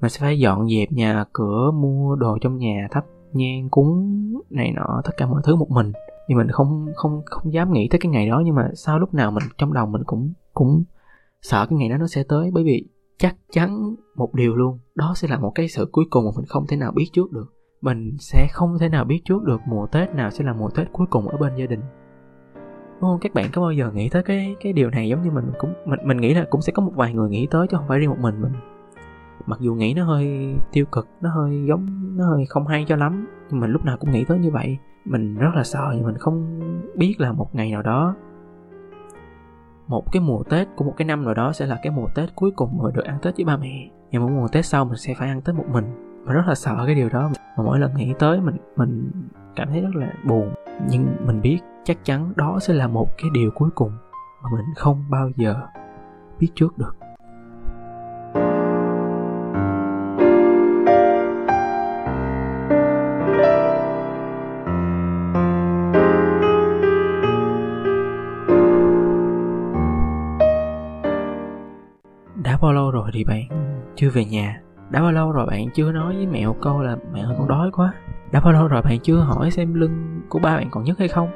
Mình 0.00 0.10
sẽ 0.10 0.20
phải 0.20 0.38
dọn 0.38 0.68
dẹp 0.68 0.92
nhà 0.92 1.24
cửa 1.32 1.70
mua 1.74 2.16
đồ 2.16 2.38
trong 2.40 2.56
nhà 2.56 2.88
thắp 2.90 3.04
nhang 3.32 3.68
cúng 3.70 4.22
này 4.50 4.72
nọ 4.72 5.00
tất 5.04 5.12
cả 5.16 5.26
mọi 5.26 5.42
thứ 5.44 5.56
một 5.56 5.70
mình 5.70 5.92
thì 6.30 6.36
mình 6.36 6.48
không 6.48 6.86
không 6.94 7.22
không 7.26 7.52
dám 7.52 7.72
nghĩ 7.72 7.88
tới 7.90 7.98
cái 7.98 8.10
ngày 8.10 8.28
đó, 8.28 8.42
nhưng 8.44 8.54
mà 8.54 8.68
sau 8.74 8.98
lúc 8.98 9.14
nào 9.14 9.30
mình, 9.30 9.44
trong 9.58 9.72
đầu 9.72 9.86
mình 9.86 10.02
cũng 10.06 10.32
cũng 10.54 10.84
sợ 11.42 11.66
cái 11.70 11.78
ngày 11.78 11.88
đó 11.88 11.96
nó 11.96 12.06
sẽ 12.06 12.22
tới. 12.28 12.50
Bởi 12.54 12.64
vì 12.64 12.88
chắc 13.18 13.36
chắn 13.52 13.94
một 14.16 14.34
điều 14.34 14.56
luôn, 14.56 14.78
đó 14.94 15.12
sẽ 15.16 15.28
là 15.28 15.38
một 15.38 15.52
cái 15.54 15.68
sự 15.68 15.88
cuối 15.92 16.04
cùng 16.10 16.24
mà 16.24 16.30
mình 16.36 16.44
không 16.48 16.66
thể 16.68 16.76
nào 16.76 16.92
biết 16.92 17.06
trước 17.12 17.32
được. 17.32 17.54
Mình 17.80 18.16
sẽ 18.20 18.48
không 18.52 18.78
thể 18.80 18.88
nào 18.88 19.04
biết 19.04 19.20
trước 19.24 19.42
được 19.42 19.60
mùa 19.66 19.86
tết 19.86 20.14
nào 20.14 20.30
sẽ 20.30 20.44
là 20.44 20.52
mùa 20.52 20.70
tết 20.70 20.92
cuối 20.92 21.06
cùng 21.10 21.28
ở 21.28 21.36
bên 21.36 21.56
gia 21.56 21.66
đình. 21.66 21.80
Đúng 23.00 23.10
không? 23.10 23.18
Các 23.20 23.34
bạn 23.34 23.46
có 23.52 23.62
bao 23.62 23.72
giờ 23.72 23.90
nghĩ 23.92 24.08
tới 24.08 24.22
cái 24.22 24.56
cái 24.60 24.72
điều 24.72 24.90
này 24.90 25.08
giống 25.08 25.22
như 25.22 25.30
mình? 25.30 25.44
Cũng, 25.58 25.72
mình 25.86 26.00
mình 26.04 26.16
nghĩ 26.16 26.34
là 26.34 26.46
cũng 26.50 26.62
sẽ 26.62 26.72
có 26.72 26.82
một 26.82 26.92
vài 26.94 27.14
người 27.14 27.30
nghĩ 27.30 27.46
tới 27.50 27.66
chứ 27.70 27.76
không 27.76 27.88
phải 27.88 27.98
riêng 27.98 28.10
một 28.10 28.18
mình 28.20 28.42
mình. 28.42 28.52
Mặc 29.46 29.60
dù 29.60 29.74
nghĩ 29.74 29.94
nó 29.94 30.04
hơi 30.04 30.54
tiêu 30.72 30.84
cực, 30.92 31.08
nó 31.20 31.30
hơi 31.30 31.64
giống, 31.68 32.16
nó 32.16 32.28
hơi 32.28 32.44
không 32.48 32.66
hay 32.66 32.84
cho 32.88 32.96
lắm, 32.96 33.26
nhưng 33.50 33.60
mình 33.60 33.70
lúc 33.70 33.84
nào 33.84 33.96
cũng 34.00 34.10
nghĩ 34.12 34.24
tới 34.24 34.38
như 34.38 34.50
vậy 34.50 34.78
mình 35.04 35.38
rất 35.38 35.50
là 35.54 35.64
sợ 35.64 35.90
vì 35.92 36.02
mình 36.02 36.18
không 36.18 36.60
biết 36.94 37.14
là 37.18 37.32
một 37.32 37.54
ngày 37.54 37.70
nào 37.70 37.82
đó, 37.82 38.14
một 39.86 40.12
cái 40.12 40.22
mùa 40.22 40.42
tết 40.42 40.68
của 40.76 40.84
một 40.84 40.94
cái 40.96 41.06
năm 41.06 41.24
nào 41.24 41.34
đó 41.34 41.52
sẽ 41.52 41.66
là 41.66 41.78
cái 41.82 41.92
mùa 41.92 42.06
tết 42.14 42.34
cuối 42.34 42.50
cùng 42.50 42.78
mà 42.82 42.90
được 42.94 43.04
ăn 43.04 43.18
tết 43.22 43.36
với 43.36 43.44
ba 43.44 43.56
mẹ. 43.56 43.90
Nhưng 44.10 44.22
mỗi 44.22 44.30
mùa 44.30 44.48
tết 44.48 44.66
sau 44.66 44.84
mình 44.84 44.96
sẽ 44.96 45.14
phải 45.14 45.28
ăn 45.28 45.40
tết 45.40 45.54
một 45.54 45.66
mình. 45.72 45.84
Mình 46.24 46.34
rất 46.34 46.42
là 46.46 46.54
sợ 46.54 46.82
cái 46.86 46.94
điều 46.94 47.08
đó. 47.08 47.30
Mà 47.56 47.64
mỗi 47.64 47.78
lần 47.78 47.94
nghĩ 47.96 48.14
tới 48.18 48.40
mình 48.40 48.56
mình 48.76 49.10
cảm 49.56 49.68
thấy 49.68 49.80
rất 49.80 49.94
là 49.94 50.12
buồn. 50.28 50.54
Nhưng 50.90 51.16
mình 51.26 51.40
biết 51.40 51.58
chắc 51.84 52.04
chắn 52.04 52.32
đó 52.36 52.58
sẽ 52.60 52.74
là 52.74 52.86
một 52.86 53.08
cái 53.18 53.30
điều 53.34 53.50
cuối 53.54 53.70
cùng 53.74 53.92
mà 54.42 54.50
mình 54.52 54.64
không 54.76 55.04
bao 55.10 55.30
giờ 55.36 55.54
biết 56.38 56.48
trước 56.54 56.78
được. 56.78 56.96
Chưa 74.00 74.10
về 74.10 74.24
nhà? 74.24 74.60
Đã 74.90 75.02
bao 75.02 75.12
lâu 75.12 75.32
rồi 75.32 75.46
bạn 75.46 75.70
chưa 75.74 75.92
nói 75.92 76.16
với 76.16 76.26
mẹ 76.26 76.46
một 76.46 76.56
câu 76.62 76.82
là 76.82 76.96
mẹ 77.12 77.20
ơi, 77.20 77.34
con 77.38 77.48
đói 77.48 77.70
quá. 77.70 77.94
Đã 78.32 78.40
bao 78.40 78.52
lâu 78.52 78.68
rồi 78.68 78.82
bạn 78.82 78.98
chưa 79.02 79.16
hỏi 79.16 79.50
xem 79.50 79.74
lưng 79.74 80.20
của 80.28 80.38
ba 80.38 80.56
bạn 80.56 80.68
còn 80.70 80.84
nhức 80.84 80.98
hay 80.98 81.08
không? 81.08 81.28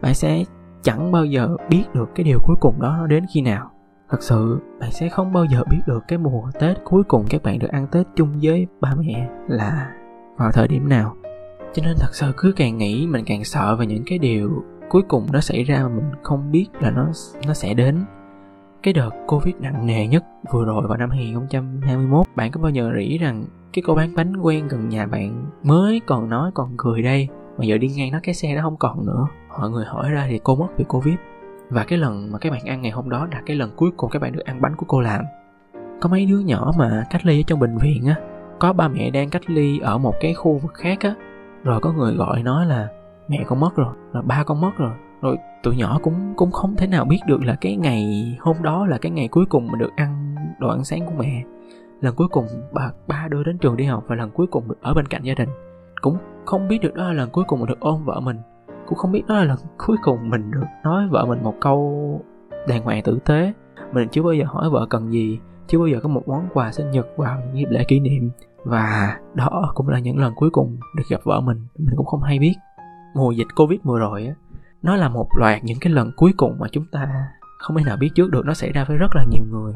Bạn 0.00 0.14
sẽ 0.14 0.44
chẳng 0.82 1.12
bao 1.12 1.24
giờ 1.24 1.56
biết 1.70 1.84
được 1.94 2.10
cái 2.14 2.24
điều 2.24 2.38
cuối 2.44 2.56
cùng 2.60 2.80
đó 2.80 2.96
nó 2.98 3.06
đến 3.06 3.24
khi 3.34 3.40
nào. 3.40 3.70
Thật 4.10 4.22
sự, 4.22 4.60
bạn 4.80 4.92
sẽ 4.92 5.08
không 5.08 5.32
bao 5.32 5.44
giờ 5.44 5.64
biết 5.70 5.80
được 5.86 6.04
cái 6.08 6.18
mùa 6.18 6.50
tết 6.60 6.76
cuối 6.84 7.04
cùng 7.04 7.24
các 7.30 7.42
bạn 7.42 7.58
được 7.58 7.70
ăn 7.70 7.86
tết 7.92 8.06
chung 8.14 8.38
với 8.42 8.66
ba 8.80 8.94
mẹ 8.94 9.28
là 9.48 9.90
vào 10.36 10.52
thời 10.52 10.68
điểm 10.68 10.88
nào. 10.88 11.16
Cho 11.72 11.82
nên 11.86 11.96
thật 12.00 12.10
sự 12.12 12.32
cứ 12.36 12.52
càng 12.56 12.78
nghĩ 12.78 13.06
mình 13.06 13.24
càng 13.26 13.44
sợ 13.44 13.76
về 13.76 13.86
những 13.86 14.02
cái 14.06 14.18
điều 14.18 14.62
cuối 14.88 15.02
cùng 15.08 15.26
nó 15.32 15.40
xảy 15.40 15.64
ra 15.64 15.82
mà 15.82 15.88
mình 15.88 16.10
không 16.22 16.50
biết 16.50 16.66
là 16.80 16.90
nó 16.90 17.06
nó 17.46 17.54
sẽ 17.54 17.74
đến 17.74 18.04
cái 18.84 18.94
đợt 18.94 19.10
Covid 19.26 19.54
nặng 19.60 19.86
nề 19.86 20.06
nhất 20.06 20.24
vừa 20.50 20.64
rồi 20.64 20.86
vào 20.88 20.96
năm 20.96 21.10
2021 21.10 22.26
Bạn 22.36 22.50
có 22.50 22.60
bao 22.60 22.70
giờ 22.70 22.92
nghĩ 22.96 23.18
rằng 23.18 23.44
cái 23.72 23.82
cô 23.86 23.94
bán 23.94 24.14
bánh 24.16 24.36
quen 24.36 24.68
gần 24.68 24.88
nhà 24.88 25.06
bạn 25.06 25.44
mới 25.62 26.00
còn 26.06 26.28
nói 26.28 26.50
còn 26.54 26.74
cười 26.76 27.02
đây 27.02 27.28
Mà 27.58 27.64
giờ 27.64 27.78
đi 27.78 27.88
ngang 27.88 28.12
nó 28.12 28.18
cái 28.22 28.34
xe 28.34 28.54
nó 28.54 28.62
không 28.62 28.76
còn 28.76 29.06
nữa? 29.06 29.26
Mọi 29.48 29.70
người 29.70 29.84
hỏi 29.84 30.10
ra 30.10 30.26
thì 30.28 30.40
cô 30.44 30.56
mất 30.56 30.66
vì 30.76 30.84
Covid. 30.84 31.14
Và 31.70 31.84
cái 31.84 31.98
lần 31.98 32.32
mà 32.32 32.38
các 32.38 32.50
bạn 32.50 32.64
ăn 32.66 32.82
ngày 32.82 32.90
hôm 32.90 33.10
đó 33.10 33.28
là 33.32 33.42
cái 33.46 33.56
lần 33.56 33.70
cuối 33.76 33.90
cùng 33.96 34.10
các 34.10 34.22
bạn 34.22 34.32
được 34.32 34.44
ăn 34.44 34.60
bánh 34.60 34.76
của 34.76 34.86
cô 34.88 35.00
làm. 35.00 35.24
Có 36.00 36.08
mấy 36.08 36.26
đứa 36.26 36.38
nhỏ 36.38 36.72
mà 36.78 37.04
cách 37.10 37.26
ly 37.26 37.40
ở 37.40 37.44
trong 37.46 37.60
bệnh 37.60 37.78
viện 37.78 38.06
á 38.06 38.14
Có 38.58 38.72
ba 38.72 38.88
mẹ 38.88 39.10
đang 39.10 39.30
cách 39.30 39.50
ly 39.50 39.78
ở 39.78 39.98
một 39.98 40.14
cái 40.20 40.34
khu 40.34 40.58
vực 40.58 40.74
khác 40.74 41.00
á. 41.00 41.14
Rồi 41.64 41.80
có 41.80 41.92
người 41.92 42.14
gọi 42.14 42.42
nói 42.42 42.66
là 42.66 42.88
mẹ 43.28 43.44
con 43.46 43.60
mất 43.60 43.76
rồi, 43.76 43.94
là 44.12 44.22
ba 44.22 44.44
con 44.44 44.60
mất 44.60 44.72
rồi 44.76 44.92
rồi 45.24 45.36
tụi 45.62 45.76
nhỏ 45.76 45.98
cũng 46.02 46.34
cũng 46.36 46.52
không 46.52 46.76
thể 46.76 46.86
nào 46.86 47.04
biết 47.04 47.20
được 47.26 47.44
là 47.44 47.56
cái 47.60 47.76
ngày 47.76 48.36
hôm 48.40 48.56
đó 48.62 48.86
là 48.86 48.98
cái 48.98 49.12
ngày 49.12 49.28
cuối 49.28 49.44
cùng 49.48 49.66
mà 49.66 49.78
được 49.78 49.90
ăn 49.96 50.34
đồ 50.58 50.68
ăn 50.68 50.84
sáng 50.84 51.06
của 51.06 51.12
mẹ. 51.18 51.42
Lần 52.00 52.14
cuối 52.14 52.28
cùng 52.30 52.46
bà, 52.72 52.90
ba 53.08 53.28
đưa 53.30 53.44
đến 53.44 53.58
trường 53.58 53.76
đi 53.76 53.84
học 53.84 54.04
và 54.06 54.16
lần 54.16 54.30
cuối 54.30 54.46
cùng 54.46 54.68
được 54.68 54.78
ở 54.82 54.94
bên 54.94 55.08
cạnh 55.08 55.22
gia 55.22 55.34
đình. 55.34 55.48
Cũng 56.00 56.16
không 56.44 56.68
biết 56.68 56.78
được 56.82 56.94
đó 56.94 57.04
là 57.04 57.12
lần 57.12 57.30
cuối 57.30 57.44
cùng 57.48 57.60
mà 57.60 57.66
được 57.66 57.80
ôm 57.80 58.04
vợ 58.04 58.20
mình. 58.20 58.36
Cũng 58.86 58.98
không 58.98 59.12
biết 59.12 59.22
đó 59.26 59.34
là 59.34 59.44
lần 59.44 59.58
cuối 59.86 59.96
cùng 60.02 60.30
mình 60.30 60.50
được 60.50 60.66
nói 60.84 61.08
vợ 61.10 61.24
mình 61.24 61.42
một 61.42 61.54
câu 61.60 62.20
đàng 62.68 62.84
hoàng 62.84 63.02
tử 63.02 63.18
tế. 63.24 63.52
Mình 63.92 64.08
chưa 64.08 64.22
bao 64.22 64.32
giờ 64.32 64.44
hỏi 64.48 64.70
vợ 64.70 64.86
cần 64.90 65.12
gì, 65.12 65.38
chưa 65.66 65.78
bao 65.78 65.86
giờ 65.86 66.00
có 66.02 66.08
một 66.08 66.28
món 66.28 66.48
quà 66.54 66.72
sinh 66.72 66.90
nhật 66.90 67.06
vào 67.16 67.40
những 67.40 67.58
dịp 67.58 67.68
lễ 67.70 67.84
kỷ 67.88 68.00
niệm. 68.00 68.30
Và 68.64 69.18
đó 69.34 69.72
cũng 69.74 69.88
là 69.88 69.98
những 69.98 70.18
lần 70.18 70.32
cuối 70.36 70.50
cùng 70.50 70.76
được 70.96 71.04
gặp 71.08 71.20
vợ 71.24 71.40
mình. 71.40 71.66
Mình 71.78 71.96
cũng 71.96 72.06
không 72.06 72.22
hay 72.22 72.38
biết. 72.38 72.54
Mùa 73.14 73.30
dịch 73.30 73.46
covid 73.56 73.80
vừa 73.84 73.98
rồi 73.98 74.26
á 74.26 74.34
nó 74.84 74.96
là 74.96 75.08
một 75.08 75.28
loạt 75.38 75.64
những 75.64 75.78
cái 75.80 75.92
lần 75.92 76.12
cuối 76.16 76.32
cùng 76.36 76.58
mà 76.58 76.68
chúng 76.72 76.84
ta 76.92 77.08
không 77.58 77.76
thể 77.76 77.84
nào 77.84 77.96
biết 77.96 78.10
trước 78.14 78.30
được, 78.30 78.46
nó 78.46 78.54
xảy 78.54 78.72
ra 78.72 78.84
với 78.84 78.96
rất 78.96 79.16
là 79.16 79.24
nhiều 79.30 79.44
người. 79.50 79.72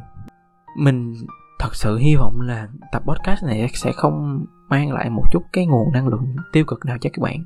Mình 0.78 1.14
thật 1.58 1.74
sự 1.74 1.96
hy 1.96 2.16
vọng 2.16 2.40
là 2.40 2.68
tập 2.92 3.02
podcast 3.06 3.44
này 3.44 3.68
sẽ 3.74 3.92
không 3.92 4.44
mang 4.68 4.92
lại 4.92 5.10
một 5.10 5.22
chút 5.32 5.42
cái 5.52 5.66
nguồn 5.66 5.92
năng 5.92 6.08
lượng 6.08 6.36
tiêu 6.52 6.64
cực 6.64 6.86
nào 6.86 6.96
cho 7.00 7.10
các 7.12 7.22
bạn. 7.22 7.44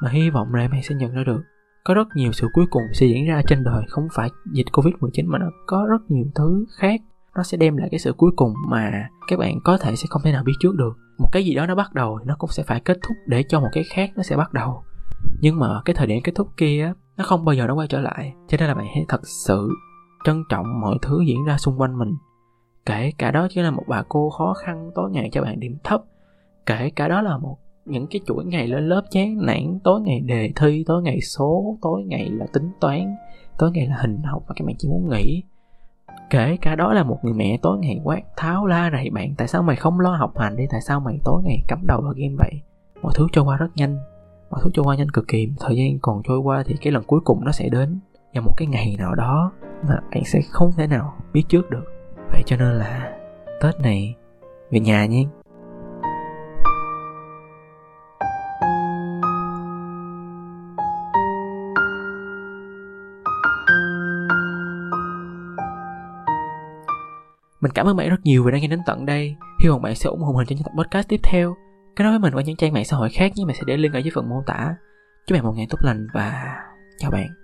Mà 0.00 0.10
hy 0.10 0.30
vọng 0.30 0.54
là 0.54 0.68
bạn 0.68 0.82
sẽ 0.82 0.94
nhận 0.94 1.14
ra 1.14 1.24
được, 1.24 1.42
có 1.84 1.94
rất 1.94 2.08
nhiều 2.14 2.32
sự 2.32 2.48
cuối 2.52 2.66
cùng 2.70 2.82
sẽ 2.92 3.06
diễn 3.06 3.26
ra 3.26 3.42
trên 3.46 3.64
đời, 3.64 3.84
không 3.88 4.08
phải 4.12 4.28
dịch 4.52 4.66
covid 4.72 4.94
19 5.00 5.26
mà 5.26 5.38
nó 5.38 5.46
có 5.66 5.86
rất 5.90 6.10
nhiều 6.10 6.24
thứ 6.34 6.66
khác. 6.78 7.00
Nó 7.36 7.42
sẽ 7.42 7.56
đem 7.56 7.76
lại 7.76 7.88
cái 7.90 7.98
sự 7.98 8.12
cuối 8.12 8.30
cùng 8.36 8.54
mà 8.68 9.08
các 9.28 9.38
bạn 9.38 9.60
có 9.64 9.78
thể 9.78 9.96
sẽ 9.96 10.06
không 10.10 10.22
thể 10.24 10.32
nào 10.32 10.44
biết 10.44 10.52
trước 10.60 10.74
được. 10.74 10.92
Một 11.18 11.28
cái 11.32 11.44
gì 11.44 11.54
đó 11.54 11.66
nó 11.66 11.74
bắt 11.74 11.94
đầu, 11.94 12.18
nó 12.24 12.36
cũng 12.38 12.50
sẽ 12.50 12.62
phải 12.62 12.80
kết 12.80 12.98
thúc 13.02 13.16
để 13.26 13.42
cho 13.42 13.60
một 13.60 13.68
cái 13.72 13.84
khác 13.84 14.10
nó 14.16 14.22
sẽ 14.22 14.36
bắt 14.36 14.52
đầu 14.52 14.84
nhưng 15.40 15.58
mà 15.58 15.80
cái 15.84 15.94
thời 15.94 16.06
điểm 16.06 16.20
kết 16.24 16.32
thúc 16.34 16.48
kia 16.56 16.92
nó 17.16 17.24
không 17.24 17.44
bao 17.44 17.54
giờ 17.54 17.66
nó 17.66 17.74
quay 17.74 17.88
trở 17.88 18.00
lại. 18.00 18.34
Cho 18.48 18.56
nên 18.60 18.68
là 18.68 18.74
bạn 18.74 18.86
hãy 18.94 19.04
thật 19.08 19.20
sự 19.46 19.68
trân 20.24 20.42
trọng 20.48 20.80
mọi 20.80 20.98
thứ 21.02 21.20
diễn 21.26 21.44
ra 21.44 21.58
xung 21.58 21.80
quanh 21.80 21.98
mình. 21.98 22.14
Kể 22.86 23.12
cả 23.18 23.30
đó 23.30 23.46
chỉ 23.50 23.60
là 23.60 23.70
một 23.70 23.84
bà 23.88 24.02
cô 24.08 24.30
khó 24.30 24.54
khăn, 24.54 24.90
tối 24.94 25.10
ngày 25.10 25.28
cho 25.32 25.42
bạn 25.42 25.60
điểm 25.60 25.76
thấp. 25.84 26.02
Kể 26.66 26.90
cả 26.96 27.08
đó 27.08 27.22
là 27.22 27.38
một, 27.38 27.58
những 27.84 28.06
cái 28.06 28.20
chuỗi 28.26 28.44
ngày 28.44 28.66
lên 28.68 28.88
lớp 28.88 29.02
chán 29.10 29.46
nản, 29.46 29.78
tối 29.84 30.00
ngày 30.00 30.20
đề 30.20 30.52
thi, 30.56 30.84
tối 30.86 31.02
ngày 31.02 31.20
số, 31.20 31.78
tối 31.82 32.02
ngày 32.06 32.30
là 32.30 32.46
tính 32.52 32.70
toán, 32.80 33.16
tối 33.58 33.70
ngày 33.70 33.86
là 33.86 33.96
hình 34.00 34.22
học 34.22 34.42
và 34.48 34.54
các 34.56 34.64
bạn 34.66 34.76
chỉ 34.78 34.88
muốn 34.88 35.10
nghỉ 35.10 35.42
kể 36.32 36.56
cả 36.60 36.74
đó 36.74 36.92
là 36.92 37.04
một 37.04 37.18
người 37.22 37.34
mẹ 37.34 37.58
tối 37.62 37.78
ngày 37.78 38.00
quát 38.04 38.22
tháo 38.36 38.66
la 38.66 38.90
rầy 38.92 39.10
bạn, 39.10 39.34
tại 39.38 39.48
sao 39.48 39.62
mày 39.62 39.76
không 39.76 40.00
lo 40.00 40.16
học 40.16 40.38
hành 40.38 40.56
đi? 40.56 40.64
Tại 40.70 40.80
sao 40.80 41.00
mày 41.00 41.18
tối 41.24 41.42
ngày 41.44 41.64
cắm 41.68 41.86
đầu 41.86 42.00
vào 42.00 42.12
game 42.16 42.34
vậy? 42.38 42.60
Mọi 43.02 43.12
thứ 43.16 43.26
trôi 43.32 43.44
qua 43.44 43.56
rất 43.56 43.68
nhanh 43.74 43.98
mọi 44.52 44.60
thứ 44.64 44.70
trôi 44.74 44.84
qua 44.84 44.96
nhanh 44.96 45.10
cực 45.10 45.28
kỳ, 45.28 45.48
thời 45.60 45.76
gian 45.76 45.98
còn 46.02 46.22
trôi 46.28 46.38
qua 46.38 46.62
thì 46.66 46.74
cái 46.80 46.92
lần 46.92 47.02
cuối 47.06 47.20
cùng 47.24 47.44
nó 47.44 47.52
sẽ 47.52 47.68
đến 47.68 48.00
vào 48.34 48.42
một 48.42 48.52
cái 48.56 48.68
ngày 48.68 48.96
nào 48.98 49.14
đó 49.14 49.52
mà 49.88 49.94
bạn 50.14 50.24
sẽ 50.24 50.40
không 50.50 50.72
thể 50.76 50.86
nào 50.86 51.14
biết 51.32 51.42
trước 51.48 51.70
được 51.70 51.84
vậy 52.32 52.42
cho 52.46 52.56
nên 52.56 52.72
là 52.72 53.12
tết 53.62 53.80
này 53.80 54.14
về 54.70 54.80
nhà 54.80 55.06
nhé 55.06 55.24
Mình 67.60 67.72
cảm 67.72 67.86
ơn 67.86 67.96
bạn 67.96 68.08
rất 68.08 68.20
nhiều 68.24 68.44
vì 68.44 68.52
đã 68.52 68.58
nghe 68.58 68.66
đến 68.68 68.80
tận 68.86 69.06
đây. 69.06 69.36
Hy 69.62 69.68
vọng 69.68 69.82
bạn 69.82 69.94
sẽ 69.94 70.10
ủng 70.10 70.20
hộ 70.20 70.32
mình 70.32 70.46
trong 70.46 70.56
những 70.56 70.64
tập 70.64 70.72
podcast 70.76 71.08
tiếp 71.08 71.20
theo. 71.22 71.54
Kết 71.96 72.04
nối 72.04 72.12
với 72.12 72.18
mình 72.18 72.34
qua 72.34 72.42
những 72.42 72.56
trang 72.56 72.72
mạng 72.72 72.84
xã 72.84 72.96
hội 72.96 73.10
khác, 73.10 73.32
nhưng 73.36 73.46
mình 73.46 73.56
sẽ 73.56 73.62
để 73.66 73.76
link 73.76 73.94
ở 73.94 73.98
dưới 73.98 74.12
phần 74.14 74.28
mô 74.28 74.42
tả. 74.46 74.74
Chúc 75.26 75.36
bạn 75.36 75.44
một 75.44 75.52
ngày 75.56 75.66
tốt 75.70 75.78
lành 75.82 76.06
và 76.14 76.56
chào 76.98 77.10
bạn. 77.10 77.41